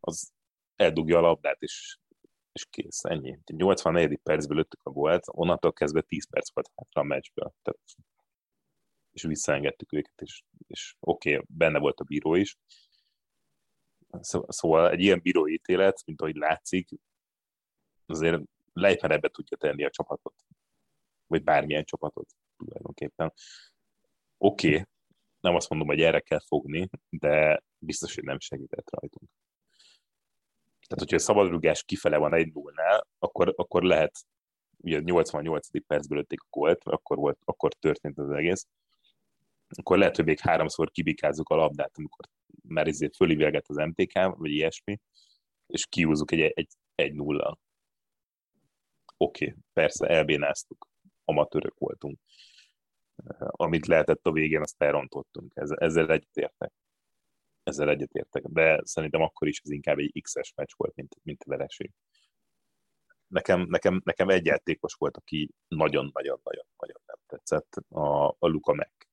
az 0.00 0.32
eldugja 0.76 1.18
a 1.18 1.20
labdát, 1.20 1.62
és, 1.62 1.98
és 2.52 2.66
kész, 2.70 3.04
ennyi. 3.04 3.38
84. 3.46 4.18
percből 4.22 4.56
lőttük 4.56 4.80
a 4.82 4.90
gólt, 4.90 5.24
onnantól 5.26 5.72
kezdve 5.72 6.00
10 6.00 6.28
perc 6.28 6.54
volt 6.54 6.70
hátra 6.76 7.00
a 7.00 7.04
meccsből. 7.04 7.54
Tehát, 7.62 7.80
és 9.12 9.22
visszaengedtük 9.22 9.92
őket, 9.92 10.20
és, 10.20 10.42
és 10.66 10.96
oké, 11.00 11.34
okay, 11.34 11.44
benne 11.48 11.78
volt 11.78 12.00
a 12.00 12.04
bíró 12.04 12.34
is. 12.34 12.56
Szóval 14.20 14.90
egy 14.90 15.00
ilyen 15.00 15.20
bírói 15.22 15.52
ítélet, 15.52 16.02
mint 16.06 16.20
ahogy 16.20 16.34
látszik, 16.34 16.88
azért 18.06 18.42
lejtmenebbe 18.72 19.28
tudja 19.28 19.56
tenni 19.56 19.84
a 19.84 19.90
csapatot. 19.90 20.34
Vagy 21.26 21.42
bármilyen 21.42 21.84
csapatot 21.84 22.28
tulajdonképpen. 22.56 23.32
Oké, 24.38 24.68
okay, 24.68 24.86
nem 25.46 25.54
azt 25.54 25.68
mondom, 25.68 25.88
hogy 25.88 26.00
erre 26.00 26.20
kell 26.20 26.40
fogni, 26.46 26.88
de 27.08 27.62
biztos, 27.78 28.14
hogy 28.14 28.24
nem 28.24 28.38
segített 28.38 28.90
rajtunk. 28.90 29.30
Tehát, 30.86 30.98
hogyha 30.98 31.16
a 31.16 31.18
szabadrugás 31.18 31.82
kifele 31.84 32.16
van 32.16 32.34
egy 32.34 32.52
0 32.52 33.06
akkor, 33.18 33.52
akkor 33.56 33.82
lehet, 33.82 34.14
ugye 34.76 35.00
88. 35.00 35.86
percből 35.86 36.18
ötték 36.18 36.40
a 36.40 36.46
gólt, 36.50 36.84
akkor, 36.84 37.16
volt, 37.16 37.38
akkor 37.44 37.74
történt 37.74 38.18
az 38.18 38.30
egész, 38.30 38.66
akkor 39.68 39.98
lehet, 39.98 40.16
hogy 40.16 40.24
még 40.24 40.38
háromszor 40.38 40.90
kibikázzuk 40.90 41.48
a 41.48 41.54
labdát, 41.54 41.92
amikor 41.94 42.24
már 42.62 42.86
ezért 42.86 43.16
fölívelget 43.16 43.68
az 43.68 43.76
MTK, 43.76 44.12
vagy 44.36 44.50
ilyesmi, 44.50 45.00
és 45.66 45.86
kiúzzuk 45.86 46.32
egy, 46.32 46.40
egy, 46.40 46.68
egy 46.94 47.14
nulla. 47.14 47.58
Oké, 49.16 49.46
okay, 49.48 49.58
persze, 49.72 50.06
elbénáztuk, 50.06 50.88
amatőrök 51.24 51.78
voltunk 51.78 52.18
amit 53.38 53.86
lehetett 53.86 54.26
a 54.26 54.32
végén, 54.32 54.60
azt 54.60 54.82
elrontottunk. 54.82 55.52
Ezzel 55.54 56.10
egyetértek. 56.10 56.72
Ezzel 57.62 57.88
egyetértek. 57.88 58.42
De 58.42 58.80
szerintem 58.84 59.22
akkor 59.22 59.48
is 59.48 59.60
ez 59.64 59.70
inkább 59.70 59.98
egy 59.98 60.20
X-es 60.22 60.52
meccs 60.54 60.70
volt, 60.76 60.94
mint, 60.94 61.16
mint 61.22 61.42
a 61.42 61.48
vereség. 61.48 61.90
Nekem, 63.26 63.66
nekem, 63.68 64.00
nekem 64.04 64.28
egy 64.28 64.44
játékos 64.44 64.94
volt, 64.94 65.16
aki 65.16 65.50
nagyon-nagyon-nagyon-nagyon 65.68 67.02
nem 67.06 67.16
tetszett, 67.26 67.76
a, 67.88 68.28
a 68.28 68.46
Luka 68.46 68.74
Mack. 68.74 69.08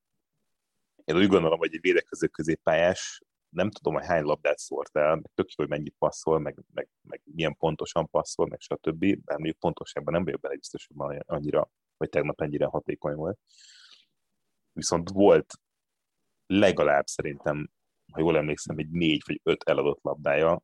Én 1.04 1.16
úgy 1.16 1.28
gondolom, 1.28 1.58
hogy 1.58 1.74
egy 1.74 1.80
védekező 1.80 2.26
középpályás 2.26 3.22
nem 3.48 3.70
tudom, 3.70 3.94
hogy 3.94 4.04
hány 4.04 4.22
labdát 4.22 4.58
szórt 4.58 4.96
el, 4.96 5.14
meg 5.14 5.30
tök 5.34 5.48
jó, 5.48 5.64
hogy 5.64 5.68
mennyit 5.68 5.94
passzol, 5.98 6.38
meg, 6.38 6.58
meg, 6.72 6.88
meg 7.02 7.22
milyen 7.24 7.56
pontosan 7.56 8.08
passzol, 8.08 8.46
meg 8.46 8.60
stb. 8.60 8.98
Bár 8.98 9.36
mondjuk 9.36 9.58
pontosságban 9.58 10.14
nem 10.14 10.24
vagyok 10.24 10.40
bele 10.40 10.54
biztos, 10.54 10.88
hogy 10.94 11.22
annyira, 11.26 11.70
vagy 11.96 12.08
tegnap 12.08 12.40
ennyire 12.40 12.66
hatékony 12.66 13.14
volt 13.14 13.38
viszont 14.74 15.10
volt 15.10 15.54
legalább 16.46 17.06
szerintem, 17.06 17.70
ha 18.12 18.20
jól 18.20 18.36
emlékszem, 18.36 18.78
egy 18.78 18.90
négy 18.90 19.22
vagy 19.26 19.40
öt 19.42 19.62
eladott 19.62 20.02
labdája, 20.02 20.62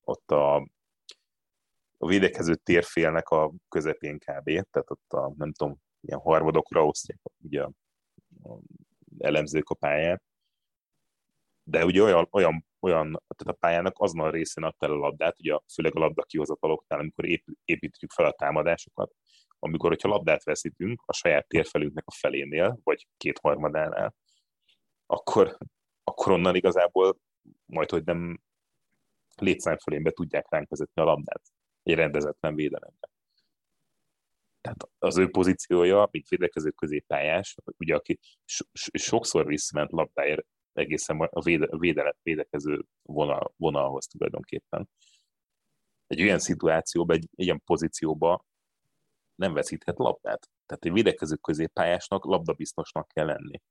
ott 0.00 0.30
a, 0.30 0.54
a 1.98 2.06
védekező 2.06 2.54
térfélnek 2.54 3.28
a 3.28 3.52
közepén 3.68 4.18
kb. 4.18 4.44
Tehát 4.44 4.90
ott 4.90 5.12
a, 5.12 5.32
nem 5.36 5.52
tudom, 5.52 5.78
ilyen 6.00 6.20
harmadokra 6.20 6.86
osztják 6.86 7.18
ugye 7.38 7.62
a, 7.62 7.72
a 8.42 8.58
elemzők 9.18 9.68
a 9.68 9.74
pályát. 9.74 10.22
De 11.62 11.84
ugye 11.84 12.02
olyan, 12.02 12.28
olyan, 12.30 12.66
olyan 12.80 13.22
tehát 13.36 13.54
a 13.54 13.58
pályának 13.60 13.98
azon 13.98 14.20
a 14.20 14.30
részén 14.30 14.64
adta 14.64 14.86
el 14.86 14.92
a 14.92 14.96
labdát, 14.96 15.38
ugye 15.38 15.58
főleg 15.74 15.96
a 15.96 15.98
labda 15.98 16.22
kihozataloknál, 16.22 16.98
amikor 16.98 17.24
építjük 17.64 18.10
fel 18.10 18.26
a 18.26 18.32
támadásokat, 18.32 19.12
amikor, 19.64 19.90
hogyha 19.90 20.08
labdát 20.08 20.44
veszítünk 20.44 21.02
a 21.06 21.12
saját 21.12 21.48
térfelünknek 21.48 22.04
a 22.06 22.14
felénél, 22.14 22.80
vagy 22.82 23.06
kétharmadánál, 23.16 24.14
akkor, 25.06 25.58
akkor 26.04 26.32
onnan 26.32 26.54
igazából 26.54 27.18
majd, 27.66 27.90
hogy 27.90 28.04
nem 28.04 28.40
létszám 29.36 29.78
fölénbe 29.78 30.10
tudják 30.10 30.46
ránk 30.50 30.68
vezetni 30.68 31.02
a 31.02 31.04
labdát 31.04 31.42
egy 31.82 31.94
rendezetlen 31.94 32.54
védelembe. 32.54 33.10
Tehát 34.60 34.88
az 34.98 35.18
ő 35.18 35.30
pozíciója, 35.30 36.08
mint 36.10 36.28
védekező 36.28 36.70
középpályás, 36.70 37.54
ugye 37.76 37.94
aki 37.94 38.18
so- 38.44 38.68
sokszor 38.92 39.46
visszament 39.46 39.90
labdáért 39.90 40.46
egészen 40.72 41.20
a, 41.20 41.42
véde, 41.42 42.14
védekező 42.22 42.84
vonal, 43.02 43.54
vonalhoz 43.56 44.06
tulajdonképpen. 44.06 44.88
Egy 46.06 46.22
olyan 46.22 46.38
szituációban, 46.38 47.16
egy, 47.16 47.28
egy 47.34 47.44
ilyen 47.44 47.62
pozícióban 47.64 48.44
nem 49.34 49.52
veszíthet 49.52 49.98
labdát. 49.98 50.50
Tehát 50.66 50.84
egy 50.84 50.92
védekező 50.92 51.36
középpályásnak 51.36 52.24
labdabiztosnak 52.24 53.08
kell 53.08 53.26
lenni. 53.26 53.62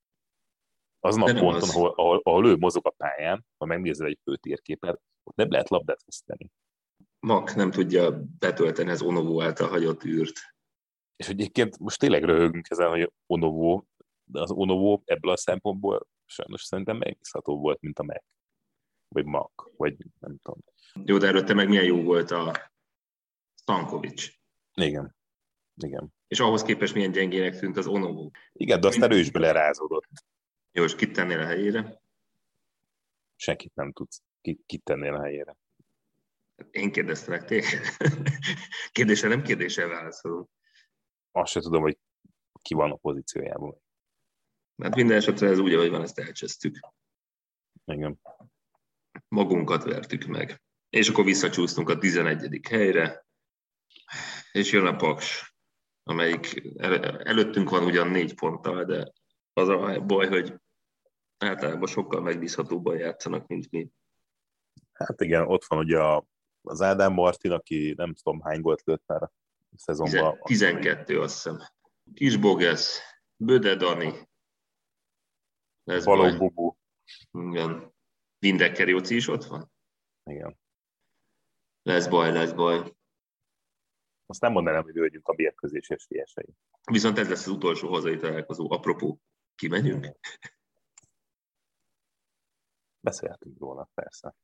Azon 1.00 1.22
a 1.22 1.25
ponton, 1.25 1.53
az. 1.53 1.70
ahol, 1.70 1.93
ahol, 1.96 2.22
ahol 2.24 2.48
ő 2.48 2.55
mozog 2.55 2.88
a 2.88 2.89
pályán, 2.89 3.46
ha 3.58 3.65
megnézel 3.65 4.08
egy 4.08 4.20
főtérképet, 4.24 5.01
ott 5.24 5.36
nem 5.36 5.51
lehet 5.51 5.70
labdát 5.70 6.03
veszíteni. 6.05 6.51
Mak 7.20 7.55
nem 7.55 7.72
tudja 7.72 8.24
betölteni 8.39 8.89
az 8.89 9.01
Onovó 9.01 9.41
által 9.41 9.70
hagyott 9.70 10.03
űrt. 10.03 10.39
És 11.15 11.27
egyébként 11.27 11.79
most 11.79 12.00
tényleg 12.00 12.24
röhögünk 12.24 12.70
ezen, 12.70 12.89
hogy 12.89 13.12
Onovó, 13.25 13.88
de 14.24 14.41
az 14.41 14.51
Onovó 14.51 15.01
ebből 15.05 15.32
a 15.32 15.38
szempontból 15.38 16.08
sajnos 16.25 16.62
szerintem 16.62 16.98
megbízható 16.98 17.60
volt, 17.60 17.82
mint 17.82 18.00
a 18.00 18.03
Mac. 18.03 18.24
Vagy 19.08 19.25
Mak, 19.25 19.72
vagy 19.77 19.98
nem 20.20 20.38
tudom. 20.41 20.60
Jó, 21.05 21.17
de 21.17 21.27
előtte 21.27 21.53
meg 21.53 21.67
milyen 21.67 21.84
jó 21.84 22.03
volt 22.03 22.32
a 22.32 22.72
Stankovics. 23.62 24.32
Igen. 24.74 25.15
Igen. 25.75 26.13
És 26.27 26.39
ahhoz 26.39 26.62
képest 26.62 26.94
milyen 26.94 27.12
gyengének 27.12 27.60
tűnt 27.60 27.77
az 27.77 27.88
Onovo. 27.88 28.30
Igen, 28.53 28.80
de 28.80 28.88
aztán 28.88 29.12
ő 29.12 29.18
is 29.18 29.32
belerázódott. 29.32 30.08
Jó, 30.72 30.84
és 30.84 30.96
kit 30.96 31.13
tennél 31.13 31.39
a 31.39 31.46
helyére? 31.46 32.01
Senkit 33.36 33.75
nem 33.75 33.92
tudsz. 33.92 34.22
Kit, 34.42 34.63
kit 34.65 34.84
tennél 34.84 35.13
a 35.13 35.22
helyére? 35.22 35.56
Én 36.72 36.92
kérdeztelek 36.92 37.46
téged. 37.46 37.82
Kérdéssel 38.92 39.30
nem 39.30 39.42
kérdéssel 39.42 39.88
válaszolunk. 39.88 40.50
Azt 41.32 41.51
se 41.51 41.60
tudom, 41.60 41.82
hogy 41.82 41.98
ki 42.62 42.74
van 42.74 42.92
a 42.92 42.96
pozíciójában. 42.96 43.82
Hát 44.84 44.96
minden 44.96 45.18
esetre 45.18 45.48
ez 45.48 45.60
úgy, 45.60 45.74
ahogy 45.74 45.89
van, 45.89 46.01
ezt 46.01 46.20
elcsesztük. 46.20 46.80
Igen. 47.86 48.20
Magunkat 49.27 49.84
vertük 49.84 50.25
meg. 50.25 50.62
És 50.89 51.10
akkor 51.10 51.24
visszacsúsztunk 51.24 51.89
a 51.89 51.98
11. 51.98 52.60
helyre, 52.70 53.25
és 54.51 54.72
jön 54.72 54.86
a 54.86 54.96
Paks 54.96 55.52
amelyik 56.03 56.62
előttünk 57.24 57.69
van 57.69 57.83
ugyan 57.83 58.07
négy 58.07 58.36
ponttal, 58.36 58.83
de 58.83 59.12
az 59.53 59.67
a 59.67 60.00
baj, 60.00 60.27
hogy 60.27 60.55
általában 61.38 61.88
sokkal 61.88 62.22
megbízhatóbban 62.22 62.98
játszanak, 62.98 63.48
mint 63.48 63.72
mi. 63.72 63.89
Hát 64.93 65.22
igen, 65.22 65.48
ott 65.48 65.65
van 65.65 65.79
ugye 65.79 66.22
az 66.62 66.81
Ádám 66.81 67.13
Martin, 67.13 67.51
aki 67.51 67.93
nem 67.98 68.13
tudom 68.13 68.41
hány 68.41 68.62
gólt 68.62 68.81
lőtt 68.83 69.03
már 69.05 69.24
a 69.24 69.31
szezonban. 69.75 70.39
12, 70.39 71.22
azt 71.22 71.33
hiszem. 71.33 71.60
Kis 72.13 72.38
Bogesz, 72.38 73.00
Böde 73.36 73.75
Dani. 73.75 74.29
Baló 75.83 76.38
Bubu. 76.38 76.75
Igen. 77.31 77.93
Vindekker 78.39 78.88
Jóci 78.88 79.15
is 79.15 79.27
ott 79.27 79.43
van? 79.43 79.72
Igen. 80.24 80.60
Lesz 81.81 82.07
baj, 82.07 82.31
lesz 82.31 82.51
baj 82.51 82.93
azt 84.33 84.41
nem 84.41 84.51
mondanám, 84.51 84.83
hogy 84.83 84.97
vagyunk 84.97 85.27
a 85.27 85.33
mérkőzés 85.35 85.89
esélyesei. 85.89 86.55
Viszont 86.91 87.17
ez 87.17 87.29
lesz 87.29 87.45
az 87.47 87.53
utolsó 87.53 87.89
hazai 87.89 88.17
találkozó. 88.17 88.71
Apropó, 88.71 89.21
kimegyünk? 89.55 90.07
Beszélhetünk 92.99 93.59
róla, 93.59 93.89
persze. 93.93 94.35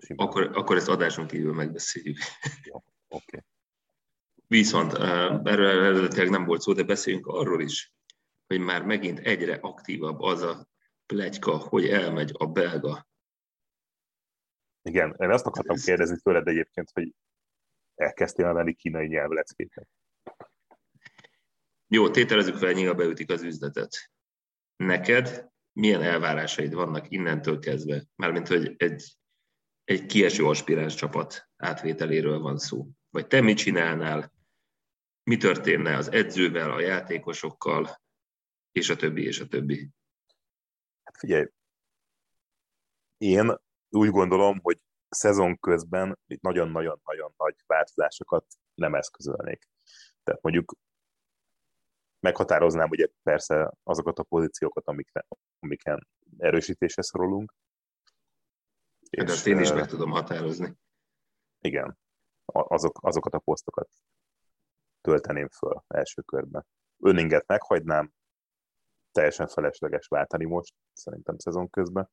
Simán. 0.00 0.26
Akkor, 0.26 0.50
akkor 0.56 0.76
ezt 0.76 0.88
adáson 0.88 1.26
kívül 1.26 1.54
megbeszéljük. 1.54 2.18
Jó, 2.64 2.76
oké. 2.76 2.92
Okay. 3.08 3.40
Viszont 4.46 4.92
erről 4.92 5.68
eredetileg 5.68 6.30
nem 6.30 6.44
volt 6.44 6.60
szó, 6.60 6.72
de 6.72 6.82
beszéljünk 6.82 7.26
arról 7.26 7.62
is, 7.62 7.92
hogy 8.46 8.60
már 8.60 8.84
megint 8.84 9.18
egyre 9.18 9.54
aktívabb 9.54 10.20
az 10.20 10.42
a 10.42 10.68
plegyka, 11.06 11.56
hogy 11.56 11.88
elmegy 11.88 12.30
a 12.38 12.46
belga. 12.46 13.08
Igen, 14.82 15.14
én 15.18 15.30
azt 15.30 15.46
akartam 15.46 15.76
kérdezni 15.76 16.16
tőled 16.22 16.48
egyébként, 16.48 16.90
hogy 16.90 17.14
elkezdtél 17.96 18.52
venni 18.52 18.74
kínai 18.74 19.06
nyelvleckéket. 19.06 19.88
Jó, 21.88 22.10
tételezzük 22.10 22.56
fel, 22.56 22.72
nyilván 22.72 22.96
beütik 22.96 23.30
az 23.30 23.42
üzletet. 23.42 24.10
Neked 24.76 25.48
milyen 25.72 26.02
elvárásaid 26.02 26.74
vannak 26.74 27.10
innentől 27.10 27.58
kezdve? 27.58 28.04
Mármint, 28.14 28.48
hogy 28.48 28.74
egy, 28.76 29.16
egy 29.84 30.06
kieső 30.06 30.44
aspiráns 30.44 30.94
csapat 30.94 31.48
átvételéről 31.56 32.38
van 32.38 32.58
szó. 32.58 32.88
Vagy 33.10 33.26
te 33.26 33.40
mit 33.40 33.56
csinálnál, 33.56 34.32
mi 35.22 35.36
történne 35.36 35.96
az 35.96 36.12
edzővel, 36.12 36.70
a 36.70 36.80
játékosokkal, 36.80 38.00
és 38.72 38.88
a 38.88 38.96
többi, 38.96 39.24
és 39.24 39.40
a 39.40 39.46
többi. 39.46 39.90
Hát 41.04 41.16
figyelj, 41.18 41.46
én 43.16 43.60
úgy 43.88 44.10
gondolom, 44.10 44.58
hogy 44.62 44.78
szezon 45.08 45.58
közben 45.58 46.18
itt 46.26 46.40
nagyon-nagyon-nagyon 46.40 47.32
nagy 47.36 47.54
változásokat 47.66 48.46
nem 48.74 48.94
eszközölnék. 48.94 49.68
Tehát 50.22 50.42
mondjuk 50.42 50.74
meghatároznám 52.20 52.90
ugye 52.90 53.06
persze 53.22 53.72
azokat 53.82 54.18
a 54.18 54.22
pozíciókat, 54.22 54.86
amikre, 54.86 55.26
amiken 55.58 56.08
erősítésre 56.38 57.02
szorulunk. 57.02 57.54
Hát 59.18 59.28
ezt 59.30 59.46
én 59.46 59.60
is 59.60 59.72
meg 59.72 59.86
tudom 59.86 60.10
határozni. 60.10 60.74
Igen, 61.58 61.98
azok, 62.44 62.98
azokat 63.02 63.34
a 63.34 63.38
posztokat 63.38 63.88
tölteném 65.00 65.48
föl 65.48 65.84
első 65.86 66.22
körben. 66.22 66.66
Öninget 66.98 67.46
meghagynám, 67.46 68.12
teljesen 69.12 69.46
felesleges 69.46 70.06
váltani 70.06 70.44
most, 70.44 70.74
szerintem 70.92 71.38
szezon 71.38 71.70
közben. 71.70 72.10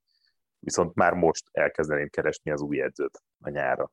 Viszont 0.64 0.96
már 0.96 1.14
most 1.14 1.50
elkezdeném 1.52 2.10
keresni 2.10 2.52
az 2.52 2.62
új 2.62 2.82
edzőt 2.82 3.24
a 3.40 3.50
nyára. 3.50 3.92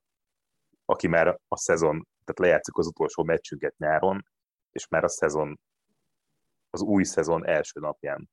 Aki 0.85 1.07
már 1.07 1.41
a 1.49 1.57
szezon, 1.57 2.09
tehát 2.25 2.39
lejátszik 2.39 2.77
az 2.77 2.87
utolsó 2.87 3.23
meccsünket 3.23 3.77
nyáron, 3.77 4.27
és 4.71 4.89
már 4.89 5.05
a 5.05 5.09
szezon, 5.09 5.61
az 6.71 6.81
új 6.81 7.03
szezon 7.03 7.47
első 7.47 7.81
napján 7.81 8.31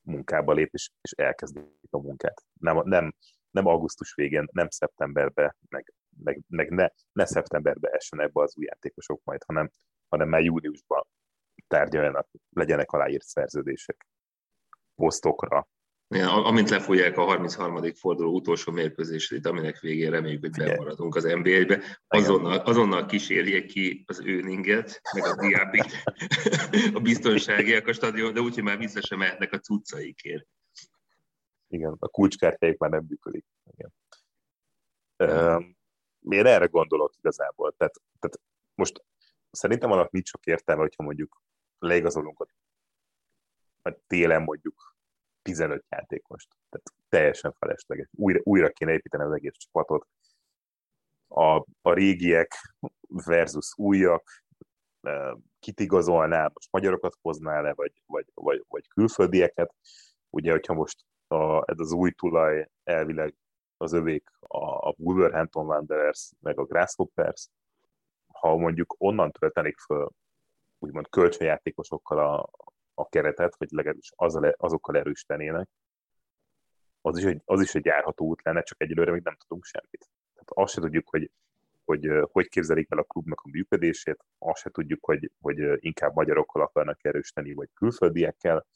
munkába 0.00 0.52
lép, 0.52 0.72
és, 0.72 0.90
és 1.00 1.10
elkezdik 1.10 1.64
a 1.90 1.98
munkát. 1.98 2.44
Nem, 2.60 2.80
nem, 2.84 3.14
nem 3.50 3.66
augusztus 3.66 4.14
végén, 4.14 4.48
nem 4.52 4.68
szeptemberben, 4.68 5.56
meg, 5.68 5.94
meg, 6.16 6.40
meg 6.48 6.70
ne, 6.70 6.88
ne 7.12 7.24
szeptemberben 7.24 7.92
essenek 7.94 8.32
be 8.32 8.42
az 8.42 8.56
új 8.56 8.64
játékosok 8.64 9.20
majd, 9.24 9.42
hanem, 9.46 9.70
hanem 10.08 10.28
már 10.28 10.42
júniusban 10.42 11.06
tárgyaljanak, 11.66 12.28
legyenek 12.50 12.90
aláírt 12.92 13.26
szerződések 13.26 14.06
posztokra. 14.94 15.68
Ja, 16.08 16.44
amint 16.44 16.70
lefújják 16.70 17.16
a 17.16 17.24
33. 17.24 17.92
forduló 17.94 18.34
utolsó 18.34 18.72
mérkőzését, 18.72 19.46
aminek 19.46 19.80
végén 19.80 20.10
reméljük, 20.10 20.40
hogy 20.40 20.50
bemaradunk 20.50 21.14
az 21.14 21.24
NBA-be, 21.24 22.00
azonnal, 22.06 22.58
azonnal 22.58 23.06
kísérjék 23.06 23.66
ki 23.66 24.04
az 24.06 24.20
őninget, 24.20 25.00
meg 25.14 25.24
a 25.24 25.34
diábit, 25.40 26.02
a 26.96 27.00
biztonságiak 27.00 27.86
a 27.86 27.92
stadion, 27.92 28.32
de 28.32 28.40
úgyhogy 28.40 28.62
már 28.62 28.78
vissza 28.78 29.00
sem 29.00 29.18
mehetnek 29.18 29.52
a 29.52 29.58
cuccaikért. 29.58 30.46
Igen, 31.68 31.96
a 31.98 32.08
kulcskártyáik 32.08 32.78
már 32.78 32.90
nem 32.90 33.04
működik. 33.08 33.44
Igen. 33.76 33.92
Én 36.28 36.46
erre 36.46 36.66
gondolok 36.66 37.14
igazából. 37.18 37.74
Tehát, 37.76 37.94
tehát 38.18 38.40
most 38.74 39.04
szerintem 39.50 39.90
annak 39.90 40.10
nincs 40.10 40.28
sok 40.28 40.46
értelme, 40.46 40.80
hogyha 40.80 41.02
mondjuk 41.02 41.42
leigazolunk 41.78 42.38
vagy 42.38 42.48
télen 44.06 44.42
mondjuk 44.42 44.95
15 45.46 45.84
játékost. 45.88 46.48
Tehát 46.68 46.92
teljesen 47.08 47.54
felesleges. 47.58 48.08
Újra, 48.12 48.40
újra 48.42 48.70
kéne 48.70 48.92
építeni 48.92 49.24
az 49.24 49.32
egész 49.32 49.56
csapatot. 49.56 50.06
A, 51.28 51.64
a 51.82 51.92
régiek 51.92 52.52
versus 53.08 53.72
újak, 53.76 54.44
kit 55.58 55.80
igazolnál, 55.80 56.50
most 56.54 56.72
magyarokat 56.72 57.16
hoznál 57.22 57.62
le, 57.62 57.74
vagy, 57.74 57.92
vagy, 58.06 58.26
vagy, 58.34 58.64
vagy 58.68 58.88
külföldieket. 58.88 59.74
Ugye, 60.30 60.50
hogyha 60.50 60.74
most 60.74 61.04
a, 61.28 61.70
ez 61.70 61.78
az 61.78 61.92
új 61.92 62.10
tulaj 62.10 62.68
elvileg 62.84 63.34
az 63.76 63.92
övék 63.92 64.30
a, 64.40 64.88
a 64.88 64.94
Wolverhampton 64.96 65.66
Wanderers, 65.66 66.30
meg 66.40 66.58
a 66.58 66.64
Grasshoppers, 66.64 67.48
ha 68.26 68.56
mondjuk 68.56 68.94
onnan 68.98 69.30
töltenék 69.30 69.78
föl 69.78 70.10
úgymond 70.78 71.08
kölcsönjátékosokkal 71.08 72.18
a, 72.18 72.50
a 72.98 73.08
keretet, 73.08 73.56
vagy 73.56 73.70
legalábbis 73.70 74.12
azzal, 74.16 74.54
azokkal 74.56 74.96
erősítenének, 74.96 75.68
az 77.00 77.18
is, 77.18 77.24
egy, 77.24 77.42
az 77.44 77.60
is 77.60 77.74
egy 77.74 77.84
járható 77.84 78.26
út 78.26 78.42
lenne, 78.42 78.62
csak 78.62 78.82
egyelőre 78.82 79.12
még 79.12 79.22
nem 79.22 79.36
tudunk 79.36 79.64
semmit. 79.64 80.10
Tehát 80.32 80.50
azt 80.50 80.72
se 80.72 80.80
tudjuk, 80.80 81.08
hogy 81.08 81.30
hogy 81.84 82.08
hogy 82.32 82.48
képzelik 82.48 82.90
el 82.90 82.98
a 82.98 83.02
klubnak 83.02 83.40
a 83.40 83.48
működését, 83.48 84.24
azt 84.38 84.60
se 84.60 84.70
tudjuk, 84.70 85.04
hogy, 85.04 85.30
hogy 85.40 85.84
inkább 85.84 86.14
magyarokkal 86.14 86.62
akarnak 86.62 87.04
erősíteni, 87.04 87.54
vagy 87.54 87.68
külföldiekkel, 87.74 88.66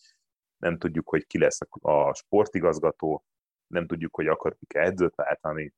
nem 0.56 0.78
tudjuk, 0.78 1.08
hogy 1.08 1.26
ki 1.26 1.38
lesz 1.38 1.58
a 1.80 2.14
sportigazgató, 2.14 3.24
nem 3.66 3.86
tudjuk, 3.86 4.14
hogy 4.14 4.26
akarjuk 4.26 4.74
-e 4.74 4.80
edzőt 4.80 5.14
váltani, 5.14 5.74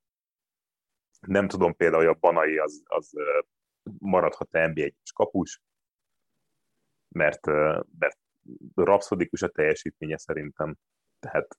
nem 1.20 1.48
tudom 1.48 1.76
például, 1.76 2.04
hogy 2.04 2.14
a 2.14 2.18
Banai 2.20 2.58
az, 2.58 2.82
az 2.84 3.12
maradhat-e 3.98 4.66
NBA-es 4.66 5.12
kapus, 5.14 5.60
mert, 7.08 7.46
mert 7.98 8.18
rapszodikus 8.74 9.42
a 9.42 9.48
teljesítménye 9.48 10.18
szerintem. 10.18 10.76
Tehát, 11.18 11.58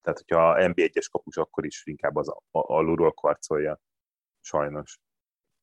tehát 0.00 0.18
hogyha 0.18 0.54
NB1-es 0.58 1.06
kapus, 1.10 1.36
akkor 1.36 1.66
is 1.66 1.86
inkább 1.86 2.16
az 2.16 2.32
alulról 2.50 3.12
karcolja, 3.12 3.80
sajnos. 4.40 4.98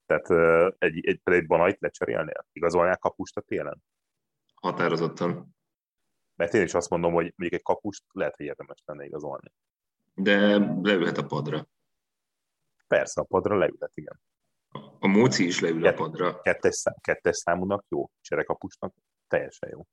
Tehát 0.05 0.29
egy, 0.77 1.05
egy, 1.05 1.21
egy 1.23 1.47
banait 1.47 1.79
lecserélnél? 1.79 2.45
Igazolnál 2.51 2.97
kapust 2.97 3.37
a 3.37 3.41
télen? 3.41 3.83
Határozottan. 4.55 5.55
Mert 6.35 6.53
én 6.53 6.61
is 6.61 6.73
azt 6.73 6.89
mondom, 6.89 7.13
hogy 7.13 7.33
még 7.35 7.53
egy 7.53 7.61
kapust 7.61 8.03
lehet, 8.11 8.35
hogy 8.35 8.45
érdemes 8.45 8.81
lenne 8.85 9.05
igazolni. 9.05 9.53
De 10.13 10.57
leülhet 10.81 11.17
a 11.17 11.25
padra. 11.25 11.67
Persze, 12.87 13.21
a 13.21 13.23
padra 13.23 13.57
leülhet, 13.57 13.91
igen. 13.93 14.21
A 14.99 15.07
Móci 15.07 15.45
is 15.45 15.59
leül 15.59 15.81
Kett, 15.81 15.93
a 15.93 15.97
padra. 15.97 16.41
Kettes, 16.41 16.75
szám, 16.75 16.95
kettes 17.01 17.37
számúnak 17.37 17.85
jó, 17.89 18.09
cserekapusnak 18.21 18.93
teljesen 19.27 19.69
jó. 19.69 19.87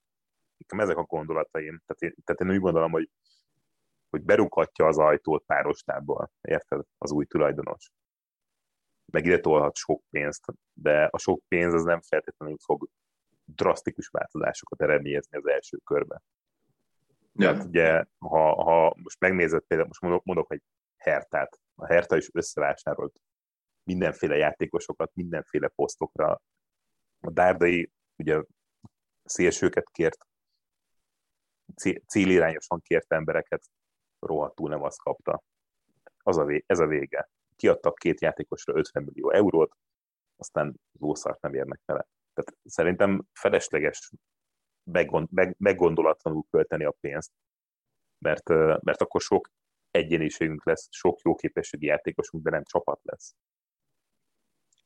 Nekem 0.66 0.84
ezek 0.84 0.96
a 0.96 1.02
gondolataim. 1.02 1.82
Tehát 1.86 2.02
én, 2.02 2.24
tehát 2.24 2.40
én 2.40 2.50
úgy 2.50 2.60
gondolom, 2.60 2.90
hogy, 2.90 3.10
hogy 4.10 4.22
berúghatja 4.22 4.86
az 4.86 4.98
ajtót 4.98 5.44
párostából, 5.44 6.30
érted? 6.40 6.84
Az 6.98 7.10
új 7.10 7.24
tulajdonos. 7.24 7.90
Meg 9.12 9.24
ide 9.24 9.40
tolhat 9.40 9.76
sok 9.76 10.02
pénzt, 10.10 10.44
de 10.72 11.04
a 11.04 11.18
sok 11.18 11.42
pénz 11.48 11.74
az 11.74 11.84
nem 11.84 12.00
feltétlenül 12.00 12.56
fog 12.64 12.88
drasztikus 13.44 14.08
változásokat 14.08 14.82
eredményezni 14.82 15.36
az 15.38 15.46
első 15.46 15.76
körben. 15.84 16.22
Ja. 17.32 17.50
Tehát 17.50 17.64
ugye, 17.64 18.04
ha, 18.18 18.62
ha 18.62 18.94
most 19.02 19.20
megnézed 19.20 19.62
például, 19.62 19.88
most 19.88 20.00
mondok, 20.00 20.24
mondok 20.24 20.52
egy 20.52 20.62
Hertát, 20.96 21.60
a 21.74 21.86
Herta 21.86 22.16
is 22.16 22.28
összevásárolt 22.32 23.20
mindenféle 23.82 24.36
játékosokat, 24.36 25.14
mindenféle 25.14 25.68
posztokra. 25.68 26.42
A 27.20 27.30
Dárdai 27.30 27.90
ugye 28.16 28.42
szélsőket 29.24 29.90
kért, 29.90 30.26
célirányosan 32.06 32.80
kért 32.80 33.12
embereket, 33.12 33.64
rohadtul 34.18 34.68
nem 34.68 34.82
azt 34.82 35.02
kapta. 35.02 35.42
Az 36.22 36.36
a 36.36 36.44
vé- 36.44 36.64
ez 36.66 36.78
a 36.78 36.86
vége. 36.86 37.28
Kiadtak 37.56 37.94
két 37.94 38.20
játékosra 38.20 38.74
50 38.76 39.02
millió 39.02 39.30
eurót, 39.30 39.76
aztán 40.36 40.74
lószart 40.98 41.40
nem 41.40 41.54
érnek 41.54 41.80
vele. 41.84 42.06
Tehát 42.34 42.60
szerintem 42.64 43.26
felesleges 43.32 44.10
meggond, 44.82 45.28
meg, 45.30 45.54
meggondolatlanul 45.58 46.44
költeni 46.50 46.84
a 46.84 46.94
pénzt, 47.00 47.32
mert, 48.18 48.48
mert 48.82 49.00
akkor 49.00 49.20
sok 49.20 49.50
egyéniségünk 49.90 50.64
lesz, 50.64 50.88
sok 50.90 51.20
jó 51.20 51.34
képességi 51.34 51.86
játékosunk, 51.86 52.44
de 52.44 52.50
nem 52.50 52.64
csapat 52.64 53.00
lesz. 53.02 53.34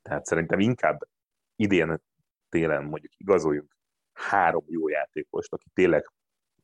Tehát 0.02 0.24
szerintem 0.24 0.60
inkább 0.60 1.08
idén 1.56 2.02
télen 2.48 2.84
mondjuk 2.84 3.12
igazoljunk 3.16 3.76
három 4.12 4.64
jó 4.66 4.88
játékost, 4.88 5.52
aki 5.52 5.66
tényleg 5.72 6.10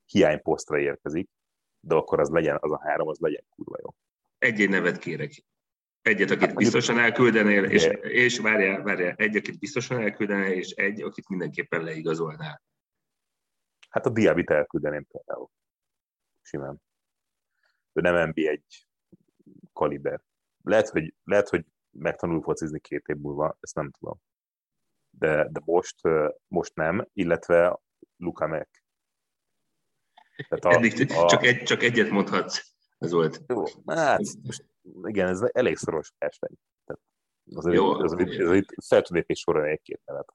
hiányposztra 0.06 0.78
érkezik, 0.78 1.30
de 1.80 1.94
akkor 1.94 2.20
az 2.20 2.28
legyen, 2.28 2.56
az 2.60 2.72
a 2.72 2.80
három, 2.82 3.08
az 3.08 3.18
legyen 3.18 3.44
kurva 3.48 3.76
jó. 3.82 3.94
Egy-egy 4.38 4.68
nevet 4.68 4.98
kérek. 4.98 5.44
Egyet, 6.02 6.30
akit 6.30 6.46
hát, 6.46 6.54
biztosan 6.54 6.98
elküldenél, 6.98 7.64
és, 7.64 7.84
és 8.00 8.38
várjál, 8.38 8.82
várjál, 8.82 9.14
egy, 9.16 9.36
akit 9.36 9.58
biztosan 9.58 10.00
elküldenél, 10.00 10.52
és 10.52 10.70
egy, 10.70 11.02
akit 11.02 11.28
mindenképpen 11.28 11.84
leigazolnál. 11.84 12.62
Hát 13.88 14.06
a 14.06 14.10
Diabit 14.10 14.50
elküldeném 14.50 15.06
például. 15.06 15.50
Simán. 16.42 16.82
ő 17.92 18.00
nem 18.00 18.32
NB1 18.32 18.60
kaliber. 19.72 20.20
Lehet, 20.62 20.88
hogy, 20.88 21.14
lehet, 21.24 21.48
hogy 21.48 21.64
megtanul 21.90 22.42
focizni 22.42 22.80
két 22.80 23.06
év 23.06 23.16
múlva, 23.16 23.56
ezt 23.60 23.74
nem 23.74 23.90
tudom. 23.90 24.20
De, 25.10 25.48
de 25.50 25.60
most, 25.64 26.00
most 26.46 26.74
nem, 26.74 27.08
illetve 27.12 27.80
Luka 28.16 28.46
meg. 28.46 28.68
A, 30.48 30.74
Eddig 30.74 31.10
a... 31.10 31.28
Csak, 31.28 31.44
egy, 31.44 31.62
csak 31.62 31.82
egyet 31.82 32.10
mondhatsz, 32.10 32.74
ez 32.98 33.12
volt. 33.12 33.42
Jó, 33.46 33.64
hát, 33.86 34.20
most, 34.42 34.64
igen, 35.02 35.28
ez 35.28 35.40
elég 35.52 35.76
szoros 35.76 36.12
verseny. 36.18 36.56
Az, 37.54 37.72
Jó, 37.72 37.90
az, 37.90 38.12
az, 38.12 38.20
az, 38.20 38.38
az, 38.38 38.86
fel 38.86 39.02
tudnék 39.02 39.26
még 39.26 39.36
sorolni 39.36 39.70
egy-két 39.70 40.00
nevet. 40.04 40.34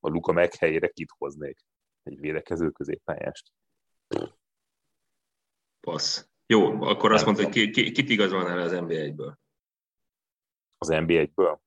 A 0.00 0.08
Luka 0.08 0.32
meg 0.32 0.54
helyére 0.54 0.88
kit 0.88 1.10
hoznék? 1.18 1.64
Egy 2.02 2.20
védekező 2.20 2.70
középpályást. 2.70 3.52
Passz. 5.80 6.28
Jó, 6.46 6.82
akkor 6.82 7.12
azt 7.12 7.24
mondta, 7.24 7.42
hogy 7.42 7.52
ki, 7.52 7.70
ki, 7.70 7.92
kit 7.92 8.08
igazolnál 8.08 8.58
az 8.58 8.72
NBA-ből? 8.72 9.38
Az 10.78 10.88
NBA-ből? 10.88 11.62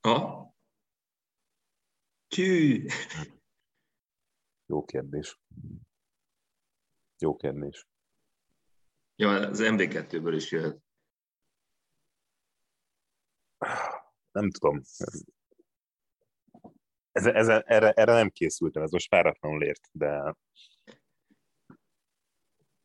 Ha? 0.00 0.48
Tű. 2.28 2.86
Jó 4.66 4.84
kérdés. 4.84 5.40
Jó 7.18 7.36
kérdés. 7.36 7.86
Ja, 9.16 9.30
az 9.30 9.60
MB2-ből 9.62 10.32
is 10.34 10.50
jöhet. 10.50 10.78
Nem 14.32 14.50
tudom. 14.50 14.82
Ez, 17.12 17.26
ez, 17.26 17.48
erre, 17.48 17.90
erre 17.90 18.12
nem 18.12 18.30
készültem, 18.30 18.82
ez 18.82 18.90
most 18.90 19.08
páratlanul 19.08 19.62
ért, 19.62 19.88
de 19.92 20.34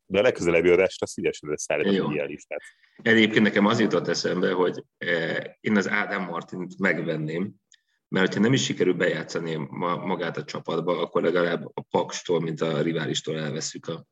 de 0.06 0.20
a 0.20 0.22
legközelebbi 0.22 0.70
adásra 0.70 1.06
szívesen 1.06 1.52
összeállítom 1.52 2.10
egy 2.10 2.14
ilyen 2.14 2.28
listát. 2.28 2.62
Egyébként 3.02 3.44
nekem 3.44 3.66
az 3.66 3.80
jutott 3.80 4.08
eszembe, 4.08 4.52
hogy 4.52 4.84
eh, 4.98 5.38
én 5.60 5.78
az 5.78 5.90
Ádám 5.90 6.24
Martint 6.24 6.80
megvenném, 6.80 7.54
mert 8.08 8.34
ha 8.34 8.40
nem 8.40 8.54
is 8.54 8.64
sikerül 8.64 8.94
bejátszani 8.94 9.56
magát 10.06 10.38
a 10.38 10.44
csapatba, 10.44 11.02
akkor 11.02 11.22
legalább 11.22 11.66
a 11.74 11.82
Pakstól, 11.82 12.42
mint 12.42 12.62
a 12.62 12.82
riválistól 12.82 13.40
elveszük 13.40 13.88
a 13.88 14.06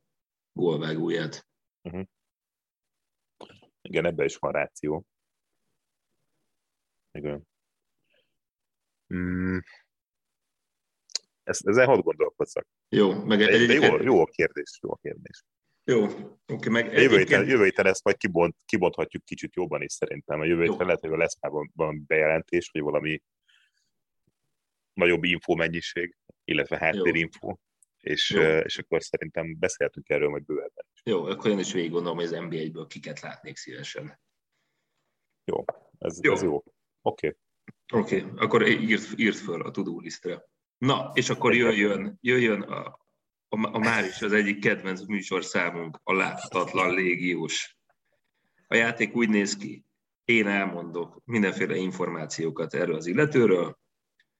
gólvágóját. 0.54 1.48
Uh-huh. 1.82 2.06
Igen, 3.82 4.06
ebben 4.06 4.26
is 4.26 4.36
van 4.36 4.52
ráció. 4.52 5.06
Igen. 7.12 7.48
Mm. 9.14 9.58
Ezt, 11.44 11.68
ezzel 11.68 11.86
hadd 11.86 12.02
gondolkozzak. 12.02 12.68
Jó, 12.90 13.24
meg 13.24 13.42
egy, 13.42 13.70
egy, 13.70 13.82
jó, 13.82 14.02
jó 14.02 14.22
a 14.22 14.26
kérdés, 14.26 14.80
jó 14.82 14.92
a 14.92 14.98
kérdés. 15.02 15.44
Jó, 15.84 16.08
oké, 16.46 16.70
meg 16.70 16.94
jövő 16.94 17.18
héten, 17.18 17.48
jövő 17.48 17.64
héten 17.64 17.86
ezt 17.86 18.04
majd 18.04 18.18
kibont, 18.18 18.56
kibonthatjuk 18.66 19.24
kicsit 19.24 19.56
jobban 19.56 19.82
is 19.82 19.92
szerintem. 19.92 20.40
A 20.40 20.46
jövő 20.46 20.64
héten 20.64 20.86
lehet, 20.86 21.00
hogy 21.00 21.10
lesz 21.10 21.42
már 21.42 21.52
valami 21.74 22.00
bejelentés, 22.08 22.70
vagy 22.74 22.82
valami 22.82 23.22
nagyobb 24.94 25.24
info 25.24 25.56
mennyiség, 25.56 26.16
illetve 26.44 26.78
háttérinfo, 26.78 27.56
és, 28.02 28.30
és 28.64 28.78
akkor 28.78 29.04
szerintem 29.04 29.56
beszéltünk 29.60 30.10
erről 30.10 30.30
majd 30.30 30.44
bővebben. 30.44 30.86
Jó, 31.04 31.26
akkor 31.26 31.52
én 31.52 31.60
is 31.60 31.74
végig 31.74 31.92
gondolom, 31.92 32.18
hogy 32.18 32.26
az 32.26 32.32
NBA-ből 32.32 32.88
kiket 32.88 33.20
látnék 33.20 33.58
szívesen. 33.58 34.20
Jó, 35.44 35.64
ez 35.98 36.20
jó. 36.24 36.34
Ez 36.34 36.42
jó. 36.42 36.56
Oké. 36.56 36.74
Okay. 37.02 37.38
Oké, 37.94 38.22
okay. 38.22 38.32
akkor 38.36 38.68
írt, 38.68 39.20
írt 39.20 39.38
föl 39.38 39.62
a 39.62 39.72
tudó 39.72 40.00
lisztre. 40.00 40.46
Na, 40.78 41.12
és 41.14 41.30
akkor 41.30 41.56
jöjjön, 41.56 42.18
jöjjön 42.22 42.62
a, 42.62 42.86
a, 43.50 43.76
a 43.76 43.78
már 43.78 44.06
is 44.06 44.22
az 44.22 44.34
egyik 44.34 44.60
kedvenc 44.60 45.06
műsorszámunk, 45.06 46.00
a 46.04 46.14
láthatatlan 46.14 46.94
légiós. 46.94 47.78
A 48.68 48.76
játék 48.76 49.16
úgy 49.16 49.30
néz 49.30 49.56
ki, 49.56 49.86
én 50.24 50.48
elmondok 50.48 51.22
mindenféle 51.26 51.76
információkat 51.76 52.74
erről 52.74 52.96
az 52.96 53.06
illetőről, 53.06 53.80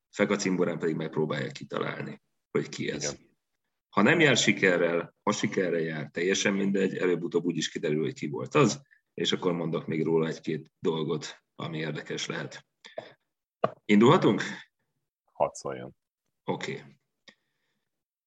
Feka 0.10 0.36
Cimborán 0.36 0.80
pedig 0.80 0.96
megpróbálja 0.96 1.52
kitalálni, 1.52 2.22
hogy 2.52 2.70
ki 2.70 2.90
ez. 2.90 3.04
Igen. 3.14 3.31
Ha 3.92 4.02
nem 4.02 4.20
jár 4.20 4.38
sikerrel, 4.38 5.16
ha 5.24 5.32
sikerrel 5.32 5.80
jár, 5.80 6.10
teljesen 6.12 6.54
mindegy, 6.54 6.98
előbb-utóbb 6.98 7.46
úgy 7.46 7.58
is 7.58 7.70
kiderül, 7.70 8.02
hogy 8.02 8.14
ki 8.14 8.28
volt 8.28 8.56
az, 8.56 8.82
és 9.14 9.32
akkor 9.32 9.54
mondok 9.54 9.88
még 9.88 10.04
róla 10.04 10.28
egy-két 10.28 10.72
dolgot, 10.80 11.44
ami 11.56 11.78
érdekes 11.78 12.26
lehet. 12.26 12.66
Indulhatunk? 13.86 14.42
Hadd 15.32 15.54
szóljon. 15.54 15.96
Oké. 16.44 16.74
Okay. 16.74 16.96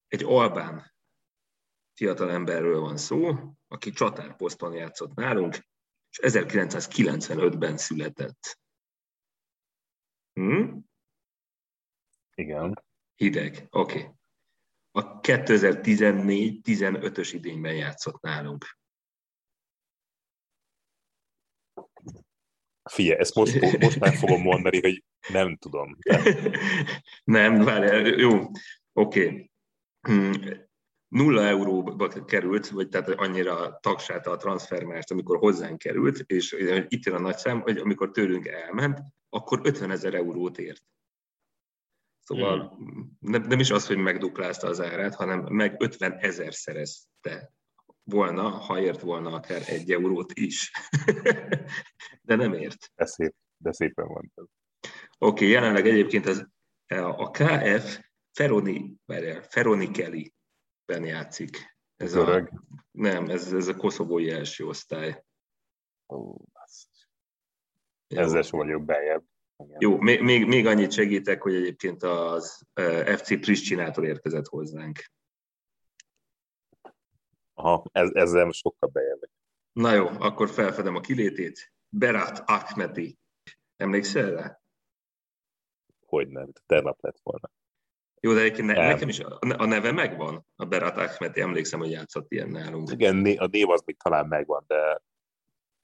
Egy 0.08 0.22
albán 0.22 0.94
fiatal 1.94 2.30
emberről 2.30 2.80
van 2.80 2.96
szó, 2.96 3.34
aki 3.68 3.90
csatárposzton 3.90 4.72
játszott 4.72 5.14
nálunk, 5.14 5.54
és 6.10 6.18
1995-ben 6.22 7.76
született. 7.76 8.60
Hm? 10.32 10.76
Igen. 12.34 12.84
Hideg, 13.14 13.66
oké. 13.70 13.98
Okay. 13.98 14.12
A 14.96 15.20
2014-15-ös 15.20 17.30
idényben 17.32 17.74
játszott 17.74 18.20
nálunk. 18.20 18.78
Figyelj, 22.90 23.18
ezt 23.18 23.34
most, 23.34 23.80
most 23.80 23.98
meg 23.98 24.14
fogom 24.14 24.42
mondani, 24.42 24.80
hogy 24.80 25.04
nem 25.28 25.56
tudom. 25.56 25.98
nem, 27.24 27.64
várjál, 27.64 28.06
jó, 28.06 28.50
oké. 28.92 29.26
Okay. 29.26 29.50
Hmm, 30.00 30.32
nulla 31.08 31.42
euróba 31.42 32.08
került, 32.08 32.68
vagy 32.68 32.88
tehát 32.88 33.08
annyira 33.08 33.78
tagsálta 33.80 34.30
a 34.30 34.36
transfermást, 34.36 35.10
amikor 35.10 35.38
hozzánk 35.38 35.78
került, 35.78 36.24
és 36.26 36.56
itt 36.88 37.04
jön 37.04 37.14
a 37.14 37.20
nagy 37.20 37.36
szám, 37.36 37.60
hogy 37.60 37.78
amikor 37.78 38.10
tőlünk 38.10 38.46
elment, 38.46 39.00
akkor 39.28 39.60
50 39.62 39.90
ezer 39.90 40.14
eurót 40.14 40.58
ért. 40.58 40.82
Szóval 42.24 42.68
hmm. 42.68 43.16
nem, 43.20 43.42
nem 43.42 43.58
is 43.58 43.70
az, 43.70 43.86
hogy 43.86 43.96
megduplázta 43.96 44.66
az 44.66 44.80
árát, 44.80 45.14
hanem 45.14 45.40
meg 45.40 45.76
50 45.78 46.12
ezer 46.12 46.54
szerezte 46.54 47.52
volna, 48.02 48.48
ha 48.48 48.80
ért 48.80 49.00
volna 49.00 49.32
akár 49.32 49.62
egy 49.66 49.92
eurót 49.92 50.32
is. 50.32 50.72
de 52.26 52.34
nem 52.34 52.52
ért. 52.52 52.92
De, 52.94 53.06
szép, 53.06 53.34
de 53.56 53.72
szépen 53.72 54.06
mondtad. 54.06 54.48
Oké, 54.80 54.90
okay, 55.18 55.48
jelenleg 55.48 55.86
egyébként 55.86 56.26
az, 56.26 56.46
a 57.16 57.30
KF 57.30 58.00
Feroni, 58.32 58.96
Feroni 59.48 59.90
Kelly-ben 59.90 61.04
játszik. 61.04 61.76
Ez 61.96 62.14
a, 62.14 62.50
nem, 62.90 63.30
ez, 63.30 63.52
ez 63.52 63.68
a 63.68 63.76
koszovói 63.76 64.30
első 64.30 64.66
osztály. 64.66 65.24
Ó, 66.08 66.36
Ezzel 68.08 68.42
sem 68.42 68.58
vagyok 68.58 68.84
bejebb. 68.84 69.24
Igen. 69.56 69.76
Jó, 69.80 70.00
még, 70.00 70.20
még, 70.20 70.46
még 70.46 70.66
annyit 70.66 70.92
segítek, 70.92 71.42
hogy 71.42 71.54
egyébként 71.54 72.02
az 72.02 72.66
FC 73.16 73.40
Pristinától 73.40 74.04
érkezett 74.04 74.46
hozzánk. 74.46 74.98
Aha, 77.54 77.84
ez, 77.92 78.10
ezzel 78.12 78.50
sokkal 78.50 78.88
bejövök. 78.88 79.30
Na 79.72 79.92
jó, 79.92 80.06
akkor 80.06 80.50
felfedem 80.50 80.94
a 80.94 81.00
kilétét. 81.00 81.72
Berat 81.88 82.42
Ahmeti. 82.46 83.18
Emlékszel 83.76 84.30
rá? 84.30 84.60
Hogy 86.06 86.28
nem, 86.28 86.52
tegnap 86.66 87.02
lett 87.02 87.18
volna. 87.22 87.50
Jó, 88.20 88.32
de 88.32 88.40
egyébként 88.40 88.66
ne, 88.66 88.86
nekem 88.86 89.08
is 89.08 89.20
a, 89.20 89.38
a 89.40 89.64
neve 89.64 89.92
megvan, 89.92 90.46
a 90.56 90.64
Berat 90.64 90.96
Ahmeti, 90.96 91.40
emlékszem, 91.40 91.78
hogy 91.78 91.90
játszott 91.90 92.32
ilyen 92.32 92.48
nálunk. 92.48 92.90
Igen, 92.90 93.36
a 93.38 93.46
név 93.46 93.70
az 93.70 93.82
még 93.84 93.96
talán 93.96 94.26
megvan, 94.26 94.64
de 94.66 95.02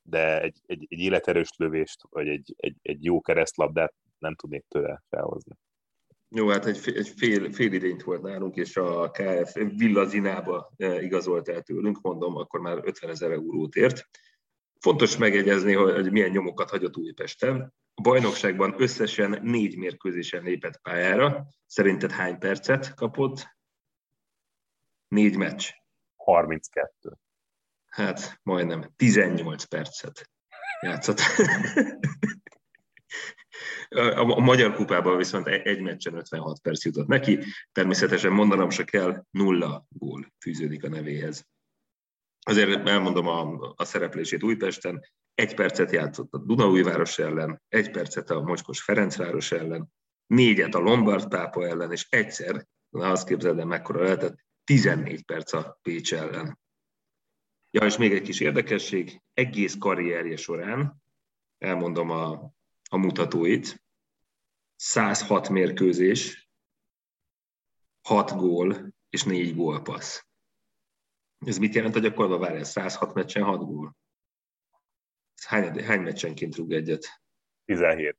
de 0.03 0.41
egy, 0.43 0.61
egy, 0.67 0.87
egy 0.89 0.99
életerős 0.99 1.51
lövést, 1.57 2.03
vagy 2.11 2.29
egy, 2.29 2.55
egy, 2.57 2.77
egy 2.83 3.05
jó 3.05 3.21
keresztlabdát 3.21 3.95
nem 4.19 4.35
tudnék 4.35 4.65
tőle 4.69 5.03
felhozni. 5.09 5.59
Jó, 6.29 6.49
hát 6.49 6.67
egy, 6.67 6.81
egy 6.95 7.09
fél, 7.09 7.53
fél 7.53 7.73
idényt 7.73 8.03
volt 8.03 8.23
nálunk, 8.23 8.57
és 8.57 8.77
a 8.77 9.11
KF 9.11 9.55
Villazinába 9.77 10.73
e, 10.77 11.03
igazolt 11.03 11.49
el 11.49 11.63
tőlünk, 11.63 12.01
mondom, 12.01 12.37
akkor 12.37 12.61
már 12.61 12.81
50 12.85 13.11
ezer 13.11 13.31
eurót 13.31 13.75
ért. 13.75 14.09
Fontos 14.81 15.17
megegyezni, 15.17 15.73
hogy 15.75 16.11
milyen 16.13 16.31
nyomokat 16.31 16.71
hagyott 16.71 16.97
Újpesten. 16.97 17.75
A 17.95 18.01
bajnokságban 18.03 18.75
összesen 18.79 19.39
négy 19.43 19.77
mérkőzésen 19.77 20.43
lépett 20.43 20.81
pályára. 20.81 21.47
Szerinted 21.67 22.11
hány 22.11 22.39
percet 22.39 22.95
kapott? 22.95 23.57
Négy 25.09 25.37
meccs. 25.37 25.71
32. 26.17 27.19
Hát 27.91 28.41
majdnem 28.43 28.93
18 28.97 29.65
percet 29.65 30.31
játszott. 30.81 31.21
A, 33.89 34.41
Magyar 34.41 34.75
Kupában 34.75 35.17
viszont 35.17 35.47
egy 35.47 35.81
meccsen 35.81 36.15
56 36.15 36.61
perc 36.61 36.85
jutott 36.85 37.07
neki. 37.07 37.39
Természetesen 37.73 38.33
mondanom 38.33 38.71
se 38.71 38.85
kell, 38.85 39.25
nulla 39.31 39.87
gól 39.89 40.33
fűződik 40.41 40.85
a 40.85 40.89
nevéhez. 40.89 41.47
Azért 42.47 42.89
elmondom 42.89 43.27
a, 43.27 43.73
a 43.77 43.85
szereplését 43.85 44.43
Újpesten. 44.43 45.05
Egy 45.35 45.55
percet 45.55 45.91
játszott 45.91 46.33
a 46.33 46.39
Dunaújváros 46.39 47.19
ellen, 47.19 47.63
egy 47.69 47.91
percet 47.91 48.31
a 48.31 48.41
Mocskos 48.41 48.83
Ferencváros 48.83 49.53
ellen, 49.53 49.93
négyet 50.27 50.75
a 50.75 50.79
Lombard 50.79 51.29
pápa 51.29 51.67
ellen, 51.67 51.93
és 51.93 52.07
egyszer, 52.11 52.67
na 52.89 53.11
azt 53.11 53.29
képzeld 53.29 53.59
el, 53.59 53.65
mekkora 53.65 54.03
lehetett, 54.03 54.39
14 54.65 55.25
perc 55.25 55.53
a 55.53 55.79
Pécs 55.83 56.15
ellen. 56.15 56.59
Ja, 57.71 57.85
és 57.85 57.97
még 57.97 58.13
egy 58.13 58.23
kis 58.23 58.41
érdekesség, 58.41 59.23
egész 59.35 59.77
karrierje 59.79 60.37
során, 60.37 61.03
elmondom 61.59 62.11
a, 62.11 62.53
a 62.91 62.97
mutatóit, 62.97 63.85
106 64.77 65.49
mérkőzés, 65.49 66.49
6 68.03 68.37
gól 68.37 68.95
és 69.09 69.25
4 69.25 69.55
gólpassz. 69.55 70.25
Ez 71.39 71.59
mit 71.59 71.75
jelent 71.75 71.97
a 71.97 71.99
gyakorlatban? 71.99 72.41
Várjál, 72.41 72.65
106 72.65 73.15
meccsen 73.15 73.43
6 73.43 73.65
gól. 73.65 73.97
Ez 75.35 75.47
hány, 75.47 75.85
hány 75.85 76.01
meccsenként 76.01 76.57
rúg 76.57 76.73
egyet? 76.73 77.23
17. 77.65 78.17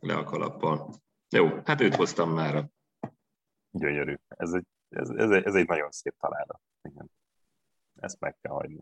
Le 0.00 0.16
a 0.16 0.24
kalappal. 0.24 0.94
Jó, 1.28 1.60
hát 1.64 1.80
őt 1.80 1.94
hoztam 1.94 2.30
már. 2.32 2.68
Gyönyörű. 3.70 4.14
Ez 4.28 4.52
egy, 4.52 4.66
ez, 4.88 5.08
ez, 5.08 5.30
egy, 5.30 5.44
ez 5.44 5.54
egy 5.54 5.66
nagyon 5.66 5.90
szép 5.90 6.14
találat. 6.18 6.60
Igen. 6.82 7.10
Ezt 8.04 8.20
meg 8.20 8.36
kell 8.40 8.52
hagyni. 8.52 8.80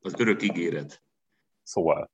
Az 0.00 0.14
örök 0.18 0.42
ígéret. 0.42 1.02
Szóval, 1.62 2.10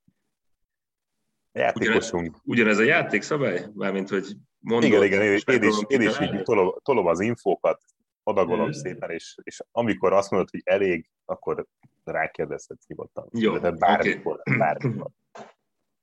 játékosunk. 1.53 2.27
Ugyan, 2.27 2.41
ugyanez 2.45 2.79
a 2.79 2.83
játékszabály? 2.83 3.67
Mármint, 3.75 4.09
hogy 4.09 4.37
mondod. 4.59 4.89
Igen, 4.91 5.03
igen, 5.03 5.23
én, 5.23 5.41
én 5.47 5.63
is, 5.63 5.77
én 5.87 6.01
is 6.01 6.21
így 6.21 6.43
tolom, 6.43 6.75
tolom 6.83 7.07
az 7.07 7.21
infókat, 7.21 7.83
adagolom 8.23 8.65
hmm. 8.65 8.73
szépen, 8.73 9.11
és, 9.11 9.37
és 9.43 9.61
amikor 9.73 10.13
azt 10.13 10.31
mondod, 10.31 10.51
hogy 10.51 10.63
elég, 10.65 11.11
akkor 11.25 11.67
rákérdezhetsz 12.05 12.87
nyugodtan. 12.87 13.29
Jó, 13.33 13.59
De 13.59 13.71
bármikor, 13.71 14.39
okay. 14.39 14.57
bármikor. 14.57 15.11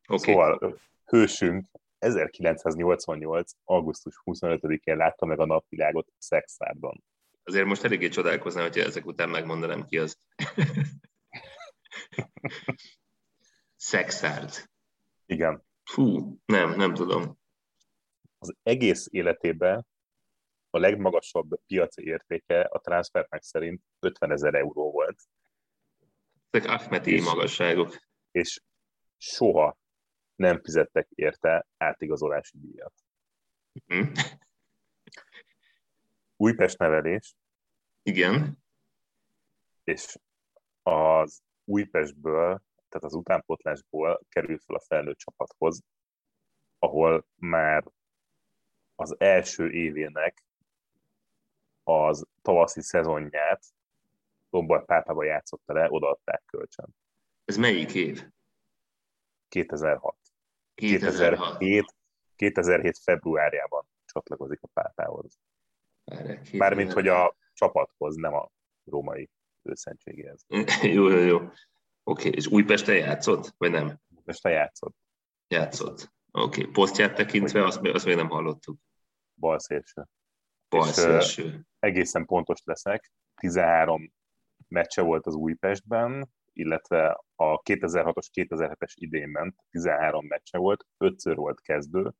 Okay. 0.07 0.33
Szóval 0.33 0.79
hősünk 1.05 1.65
1988. 1.97 3.51
augusztus 3.63 4.21
25-én 4.25 4.97
látta 4.97 5.25
meg 5.25 5.39
a 5.39 5.45
napvilágot 5.45 6.07
Szexárdon. 6.17 7.03
Azért 7.43 7.65
most 7.65 7.83
eléggé 7.83 8.07
csodálkoznám, 8.07 8.63
hogyha 8.63 8.81
ezek 8.81 9.05
után 9.05 9.29
megmondanám 9.29 9.85
ki 9.85 9.97
az. 9.97 10.19
Szexárd. 13.75 14.69
Igen. 15.25 15.63
Fú, 15.83 16.37
nem, 16.45 16.75
nem 16.75 16.93
tudom. 16.93 17.39
Az 18.37 18.55
egész 18.63 19.07
életében 19.09 19.87
a 20.69 20.79
legmagasabb 20.79 21.59
piaci 21.65 22.03
értéke 22.03 22.61
a 22.61 22.79
transfernek 22.79 23.43
szerint 23.43 23.81
50 23.99 24.31
ezer 24.31 24.53
euró 24.53 24.91
volt. 24.91 25.21
Ezek 26.49 26.69
Ahmeti 26.69 27.13
és, 27.13 27.23
magasságok. 27.23 27.97
És 28.31 28.61
soha 29.17 29.77
nem 30.35 30.61
fizettek 30.63 31.07
érte 31.09 31.67
átigazolási 31.77 32.57
díjat. 32.57 32.93
Mm. 33.93 34.11
Újpest 36.41 36.77
nevelés. 36.77 37.35
Igen. 38.03 38.57
És 39.83 40.17
az 40.83 41.41
Újpestből, 41.63 42.61
tehát 42.89 43.03
az 43.05 43.13
utánpotlásból 43.13 44.21
kerül 44.29 44.59
fel 44.59 44.75
a 44.75 44.79
felnőtt 44.79 45.17
csapathoz, 45.17 45.83
ahol 46.79 47.25
már 47.35 47.83
az 48.95 49.15
első 49.19 49.71
évének 49.71 50.43
az 51.83 52.27
tavaszi 52.41 52.81
szezonját 52.81 53.65
Lombard 54.49 54.85
Pápába 54.85 55.23
játszotta 55.23 55.73
le, 55.73 55.87
odaadták 55.89 56.43
kölcsön. 56.45 56.95
Ez 57.45 57.57
melyik 57.57 57.93
év? 57.93 58.27
2006. 59.47 60.15
2007, 60.73 61.95
2007 62.35 62.97
februárjában 62.97 63.85
csatlakozik 64.05 64.61
a 64.61 64.67
pápához. 64.73 65.39
Mármint, 66.53 66.93
hogy 66.93 67.07
a 67.07 67.35
csapathoz, 67.53 68.15
nem 68.15 68.33
a 68.33 68.51
római 68.83 69.29
őszentségéhez. 69.61 70.45
jó, 70.95 71.09
jó, 71.09 71.17
jó. 71.17 71.37
Oké, 71.37 71.53
okay. 72.03 72.31
és 72.31 72.47
Újpesten 72.47 72.95
játszott, 72.95 73.53
vagy 73.57 73.71
nem? 73.71 73.99
Újpesten 74.15 74.51
játszott. 74.51 74.95
Játszott. 75.47 76.11
Oké, 76.31 76.59
okay. 76.61 76.71
posztját 76.71 77.15
tekintve 77.15 77.65
azt, 77.65 77.79
azt 77.85 78.05
még 78.05 78.15
nem 78.15 78.29
hallottuk. 78.29 78.79
Bal 79.39 79.59
szélső. 79.59 80.07
Bal 80.69 80.85
szélső. 80.85 81.65
egészen 81.79 82.25
pontos 82.25 82.61
leszek. 82.63 83.11
13 83.35 84.13
meccse 84.67 85.01
volt 85.01 85.25
az 85.25 85.33
Újpestben, 85.35 86.29
illetve 86.53 87.23
a 87.35 87.61
2006-os, 87.61 88.27
2007-es 88.33 88.91
idénben 88.93 89.55
13 89.69 90.25
meccse 90.25 90.57
volt, 90.57 90.85
5-ször 90.99 91.33
volt 91.35 91.61
kezdő, 91.61 92.13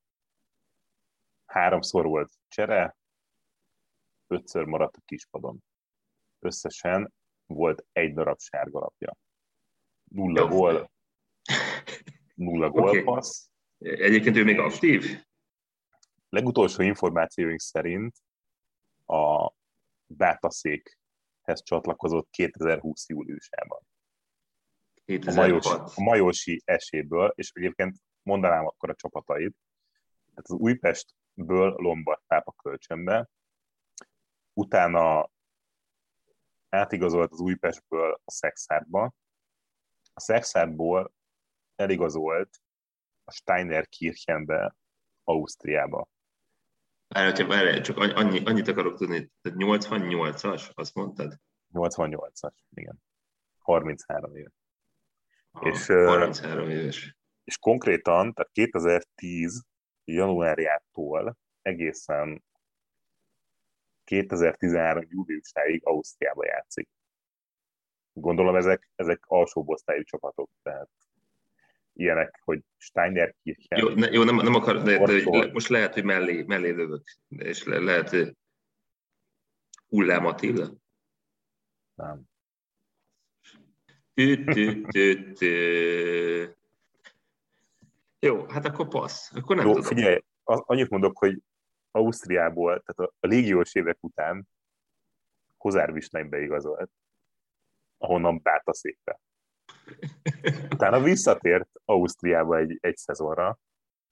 háromszor 1.45 2.06
volt 2.06 2.32
csere, 2.47 2.97
ötször 4.32 4.65
maradt 4.65 4.96
a 4.96 5.02
kispadon. 5.06 5.63
Összesen 6.39 7.13
volt 7.46 7.86
egy 7.91 8.13
darab 8.13 8.39
sárgalapja. 8.39 9.17
Nulla 10.04 10.48
gól, 10.48 10.91
nulla 12.36 12.70
gólpassz. 12.70 13.50
Okay. 13.78 14.02
Egyébként 14.02 14.36
ő 14.36 14.44
még 14.44 14.60
aktív? 14.60 15.26
Legutolsó 16.30 16.84
információink 16.84 17.60
szerint 17.60 18.15
a 19.06 19.52
dátaszékhez 20.08 21.63
csatlakozott 21.63 22.30
2020. 22.30 23.10
júliusában. 23.10 23.82
2006. 25.06 25.38
A, 25.38 25.41
Majos, 25.41 25.96
a 25.96 26.02
Majosi 26.02 26.62
eséből, 26.65 27.34
és 27.36 27.52
egyébként 27.54 27.98
mondanám 28.24 28.65
akkor 28.65 28.89
a 28.89 28.96
csapatait. 28.96 29.56
Tehát 30.30 30.50
az 30.50 30.52
Újpestből 30.52 31.74
Lombard 31.78 32.22
Pápa 32.28 32.52
kölcsönbe, 32.52 33.30
utána 34.62 35.30
átigazolt 36.69 37.32
az 37.32 37.39
Újpestből 37.39 38.21
a 38.24 38.32
Szexárba, 38.32 39.13
a 40.13 40.19
Szexárból 40.19 41.13
eligazolt 41.76 42.62
a 43.24 43.32
Steiner 43.32 43.88
Kirchenbe, 43.88 44.76
Ausztriába. 45.24 46.08
Várj, 47.08 47.43
várj, 47.43 47.82
csak 47.82 47.97
annyi, 47.97 48.45
annyit 48.45 48.67
akarok 48.67 48.97
tudni, 48.97 49.32
tehát 49.41 49.60
88-as, 49.62 50.74
azt 50.74 50.93
mondtad? 50.93 51.39
88-as, 51.74 52.54
igen. 52.69 53.04
33 53.60 54.36
év. 54.36 54.47
Ah, 55.52 55.67
és, 55.67 55.88
33 55.88 56.69
éves. 56.69 57.17
És 57.43 57.58
konkrétan, 57.58 58.34
tehát 58.34 58.52
2010 58.52 59.63
januárjától 60.04 61.38
egészen 61.62 62.43
2013 64.12 65.06
júliusáig 65.10 65.82
Ausztriába 65.84 66.45
játszik. 66.45 66.89
Gondolom 68.13 68.56
ezek, 68.56 68.89
ezek 68.95 69.24
alsóbb 69.28 69.67
osztályú 69.67 70.04
csapatok, 70.04 70.50
tehát 70.63 70.89
ilyenek, 71.93 72.41
hogy 72.43 72.62
Steiner 72.78 73.36
Kirchen. 73.43 73.80
Jó, 73.80 73.89
ne, 73.89 74.10
jó 74.10 74.24
nem, 74.24 74.36
nem 74.36 74.56
akar, 74.56 74.82
de, 74.82 74.97
de, 75.06 75.52
most 75.52 75.67
lehet, 75.67 75.93
hogy 75.93 76.04
mellé, 76.04 76.41
mellé 76.41 76.69
lövök, 76.69 77.04
és 77.28 77.63
le, 77.63 77.80
lehet, 77.80 78.10
hogy 78.10 78.36
Hullám 79.88 80.26
Attila. 80.26 80.74
Nem. 81.93 82.21
Tü, 84.13 84.43
tü, 84.43 84.82
tü, 84.82 85.32
tü. 85.32 86.56
Jó, 88.19 88.45
hát 88.45 88.65
akkor 88.65 88.88
passz. 88.88 89.36
Akkor 89.36 89.56
nem 89.56 89.65
Jó, 89.65 89.74
tudom. 89.74 89.88
figyelj, 89.88 90.19
annyit 90.43 90.89
mondok, 90.89 91.17
hogy 91.17 91.41
Ausztriából, 91.91 92.84
tehát 92.86 93.12
a, 93.12 93.15
a 93.19 93.27
légiós 93.27 93.75
évek 93.75 93.97
után 93.99 94.47
Hozár 95.58 95.93
Visneinbe 95.93 96.41
igazolt, 96.41 96.91
ahonnan 97.97 98.41
székbe. 98.65 99.19
Utána 100.69 101.01
visszatért 101.01 101.69
Ausztriába 101.86 102.58
egy, 102.58 102.77
egy 102.82 102.97
szezonra. 102.97 103.60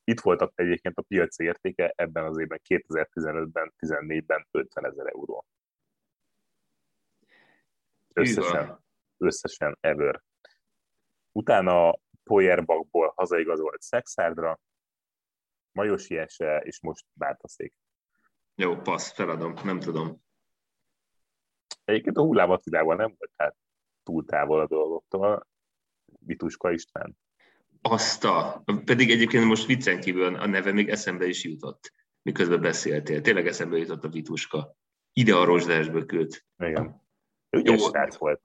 Itt 0.04 0.20
voltak 0.20 0.52
egyébként 0.56 0.98
a 0.98 1.02
piaci 1.02 1.44
értéke 1.44 1.94
ebben 1.96 2.26
az 2.26 2.40
évben 2.40 2.62
2015-ben, 2.68 3.74
14-ben 3.80 4.48
50 4.52 4.86
ezer 4.86 5.06
euró. 5.08 5.46
Összesen, 8.14 8.84
összesen 9.18 9.78
ever. 9.80 10.22
Utána 11.32 11.94
Poyerbakból 12.24 13.14
hazaigazolt 13.16 13.82
Szexárdra, 13.82 14.60
Majosi 15.72 16.18
Ese, 16.18 16.58
és 16.58 16.82
most 16.82 17.06
Bártaszék. 17.14 17.74
Jó, 18.56 18.76
passz, 18.76 19.12
feladom, 19.12 19.54
nem 19.64 19.80
tudom. 19.80 20.22
Egyébként 21.84 22.18
a 22.18 22.22
hullám 22.22 22.50
Attilával 22.50 22.96
nem 22.96 23.16
volt 23.18 23.32
hát 23.38 23.56
túl 24.04 24.26
távol 24.26 24.60
a 24.60 24.68
dolgoktól. 24.68 25.48
Vituska 26.20 26.72
István. 26.72 27.18
Azt 27.82 28.24
a, 28.24 28.64
pedig 28.86 29.12
egyébként 29.12 29.46
most 29.46 29.66
viccen 29.66 30.00
kívül 30.00 30.36
a 30.36 30.48
neve 30.48 30.72
még 30.72 30.90
eszembe 30.90 31.26
is 31.26 31.44
jutott, 31.44 31.94
miközben 32.22 32.62
beszéltél. 32.62 33.22
Tényleg 33.22 33.48
eszembe 33.48 33.78
jutott 33.78 34.04
a 34.04 34.10
Vituska. 34.10 34.76
Ide 35.14 35.36
a 35.36 35.44
rozsdásbököt. 35.44 36.46
Igen. 36.58 37.08
Ügyes 37.50 37.82
srác 37.82 38.18
volt. 38.18 38.42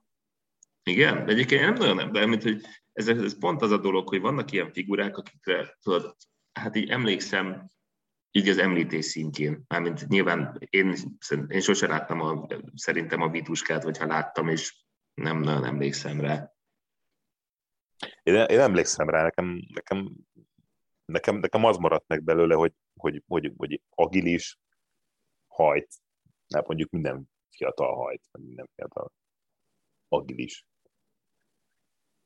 Igen, 0.83 1.29
egyébként 1.29 1.61
nem 1.61 1.73
nagyon 1.73 1.95
nem, 1.95 2.11
de 2.11 2.25
mint, 2.25 2.43
hogy 2.43 2.61
ez, 2.93 3.07
ez 3.07 3.39
pont 3.39 3.61
az 3.61 3.71
a 3.71 3.77
dolog, 3.77 4.09
hogy 4.09 4.21
vannak 4.21 4.51
ilyen 4.51 4.71
figurák, 4.71 5.17
akikre 5.17 5.77
tudod, 5.81 6.15
hát 6.59 6.75
így 6.75 6.89
emlékszem, 6.89 7.69
így 8.31 8.49
az 8.49 8.57
említés 8.57 9.05
szintjén. 9.05 9.63
Mármint 9.67 10.07
nyilván 10.07 10.57
én, 10.69 10.95
én 11.47 11.61
sose 11.61 11.87
láttam 11.87 12.21
a, 12.21 12.47
szerintem 12.75 13.21
a 13.21 13.29
Vituskát, 13.29 13.83
vagy 13.83 13.97
ha 13.97 14.05
láttam, 14.05 14.47
és 14.47 14.83
nem 15.13 15.39
nagyon 15.39 15.65
emlékszem 15.65 16.19
rá. 16.19 16.53
Én, 18.23 18.33
én 18.33 18.59
emlékszem 18.59 19.09
rá, 19.09 19.23
nekem, 19.23 19.61
nekem, 19.73 20.15
nekem, 21.05 21.37
nekem 21.37 21.63
az 21.63 21.77
maradt 21.77 22.07
meg 22.07 22.23
belőle, 22.23 22.55
hogy, 22.55 22.73
hogy, 22.95 23.23
hogy, 23.27 23.53
hogy 23.57 23.81
agilis 23.89 24.59
hajt, 25.47 25.95
nem 26.47 26.63
mondjuk 26.67 26.89
minden 26.89 27.29
fiatal 27.49 27.95
hajt, 27.95 28.27
vagy 28.31 28.41
minden 28.41 28.69
fiatal 28.75 29.11
agilis. 30.07 30.67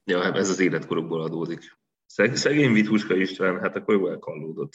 Ja, 0.04 0.34
ez 0.34 0.50
az 0.50 0.60
életkorokból 0.60 1.22
adódik. 1.22 1.78
Szeg, 2.10 2.36
szegény 2.36 2.74
Vithuska 2.74 3.16
István, 3.16 3.60
hát 3.60 3.76
akkor 3.76 3.94
jól 3.96 4.10
elkallódott. 4.10 4.74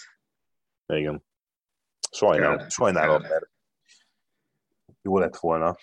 Igen. 0.86 1.24
Sajnálom, 2.10 2.56
Kár, 2.56 2.70
sajnálom, 2.70 3.22
mert 3.22 3.50
jó 5.02 5.18
lett 5.18 5.36
volna. 5.36 5.76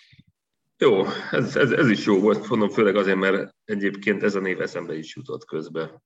Jó, 0.78 1.04
ez, 1.30 1.56
ez, 1.56 1.70
ez 1.70 1.88
is 1.88 2.04
jó 2.04 2.20
volt, 2.20 2.48
mondom, 2.48 2.70
főleg 2.70 2.96
azért, 2.96 3.16
mert 3.16 3.54
egyébként 3.64 4.22
ez 4.22 4.34
a 4.34 4.40
név 4.40 4.60
eszembe 4.60 4.94
is 4.94 5.16
jutott 5.16 5.44
közbe. 5.44 6.02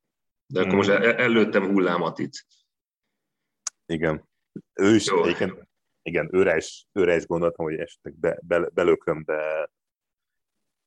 De 0.46 0.60
akkor 0.60 0.72
Mm. 0.72 0.76
most 0.76 0.88
el, 0.88 1.02
előttem 1.14 1.66
hullámatit. 1.70 2.46
Igen. 3.86 4.28
Ő 4.74 4.94
is, 4.94 5.06
Jó. 5.06 5.22
egyébként, 5.22 5.68
igen, 6.02 6.28
őre 6.34 6.56
is, 6.56 6.86
őre 6.92 7.16
is 7.16 7.26
gondoltam, 7.26 7.64
hogy 7.64 7.78
esetleg 7.78 8.14
be, 8.14 8.38
be, 8.42 8.68
belököm, 8.74 9.22
de 9.24 9.70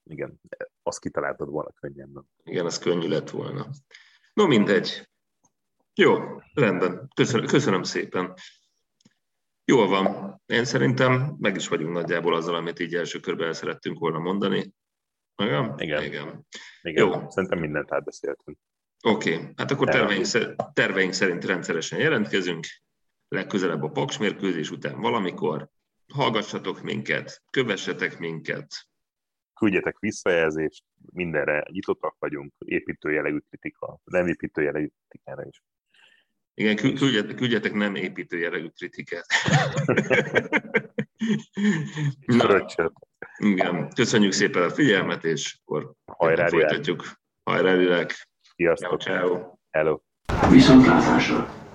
igen, 0.03 0.41
azt 0.83 0.99
kitaláltad 0.99 1.49
volna 1.49 1.71
könnyebben. 1.71 2.29
Igen, 2.43 2.65
ez 2.65 2.77
könnyű 2.77 3.07
lett 3.07 3.29
volna. 3.29 3.69
No, 4.39 4.47
mindegy. 4.47 5.09
Jó, 5.95 6.17
rendben. 6.53 7.11
Köszönöm, 7.15 7.45
köszönöm 7.45 7.83
szépen. 7.83 8.33
Jól 9.65 9.87
van. 9.87 10.35
Én 10.45 10.65
szerintem 10.65 11.35
meg 11.39 11.55
is 11.55 11.67
vagyunk 11.67 11.93
nagyjából 11.93 12.35
azzal, 12.35 12.55
amit 12.55 12.79
így 12.79 12.95
első 12.95 13.19
körben 13.19 13.47
el 13.47 13.53
szerettünk 13.53 13.99
volna 13.99 14.19
mondani. 14.19 14.73
Igen? 15.35 15.73
Igen. 15.77 16.03
Igen. 16.03 16.45
Igen, 16.81 17.07
Jó. 17.07 17.29
szerintem 17.29 17.59
mindent 17.59 17.93
átbeszéltünk. 17.93 18.57
Oké, 19.01 19.33
okay. 19.33 19.47
hát 19.55 19.71
akkor 19.71 19.89
terveink, 19.89 20.25
terveink 20.73 21.13
szerint 21.13 21.45
rendszeresen 21.45 21.99
jelentkezünk, 21.99 22.65
legközelebb 23.27 23.83
a 23.83 23.89
Paks 23.89 24.17
mérkőzés 24.17 24.71
után 24.71 25.01
valamikor. 25.01 25.69
Hallgassatok 26.13 26.81
minket, 26.81 27.43
kövessetek 27.49 28.19
minket. 28.19 28.88
Küldjetek 29.59 29.99
visszajelzést, 29.99 30.83
mindenre 31.13 31.65
nyitottak 31.71 32.15
vagyunk, 32.19 32.53
építőjelegű 32.57 33.37
kritika, 33.49 33.99
nem 34.03 34.27
építőjelegű 34.27 34.87
kritikára 35.07 35.47
is. 35.47 35.63
Igen, 36.53 36.75
kü- 36.75 36.97
küldjetek, 36.97 37.35
küldjetek 37.35 37.73
nem 37.73 37.95
építő 37.95 38.37
jellegű 38.37 38.67
kritikát. 38.67 39.25
Na, 42.25 42.65
igen, 43.37 43.89
köszönjük 43.89 44.31
szépen 44.31 44.63
a 44.63 44.69
figyelmet, 44.69 45.23
és 45.23 45.57
akkor 45.65 45.93
hajrá, 46.05 46.47
folytatjuk. 46.47 47.03
Hajrá. 47.43 47.75
Ciao, 47.75 48.05
Sziasztok! 48.55 49.01
ciao. 49.01 49.53
Hello! 49.69 49.99
Viszontlátásra! 50.49 51.68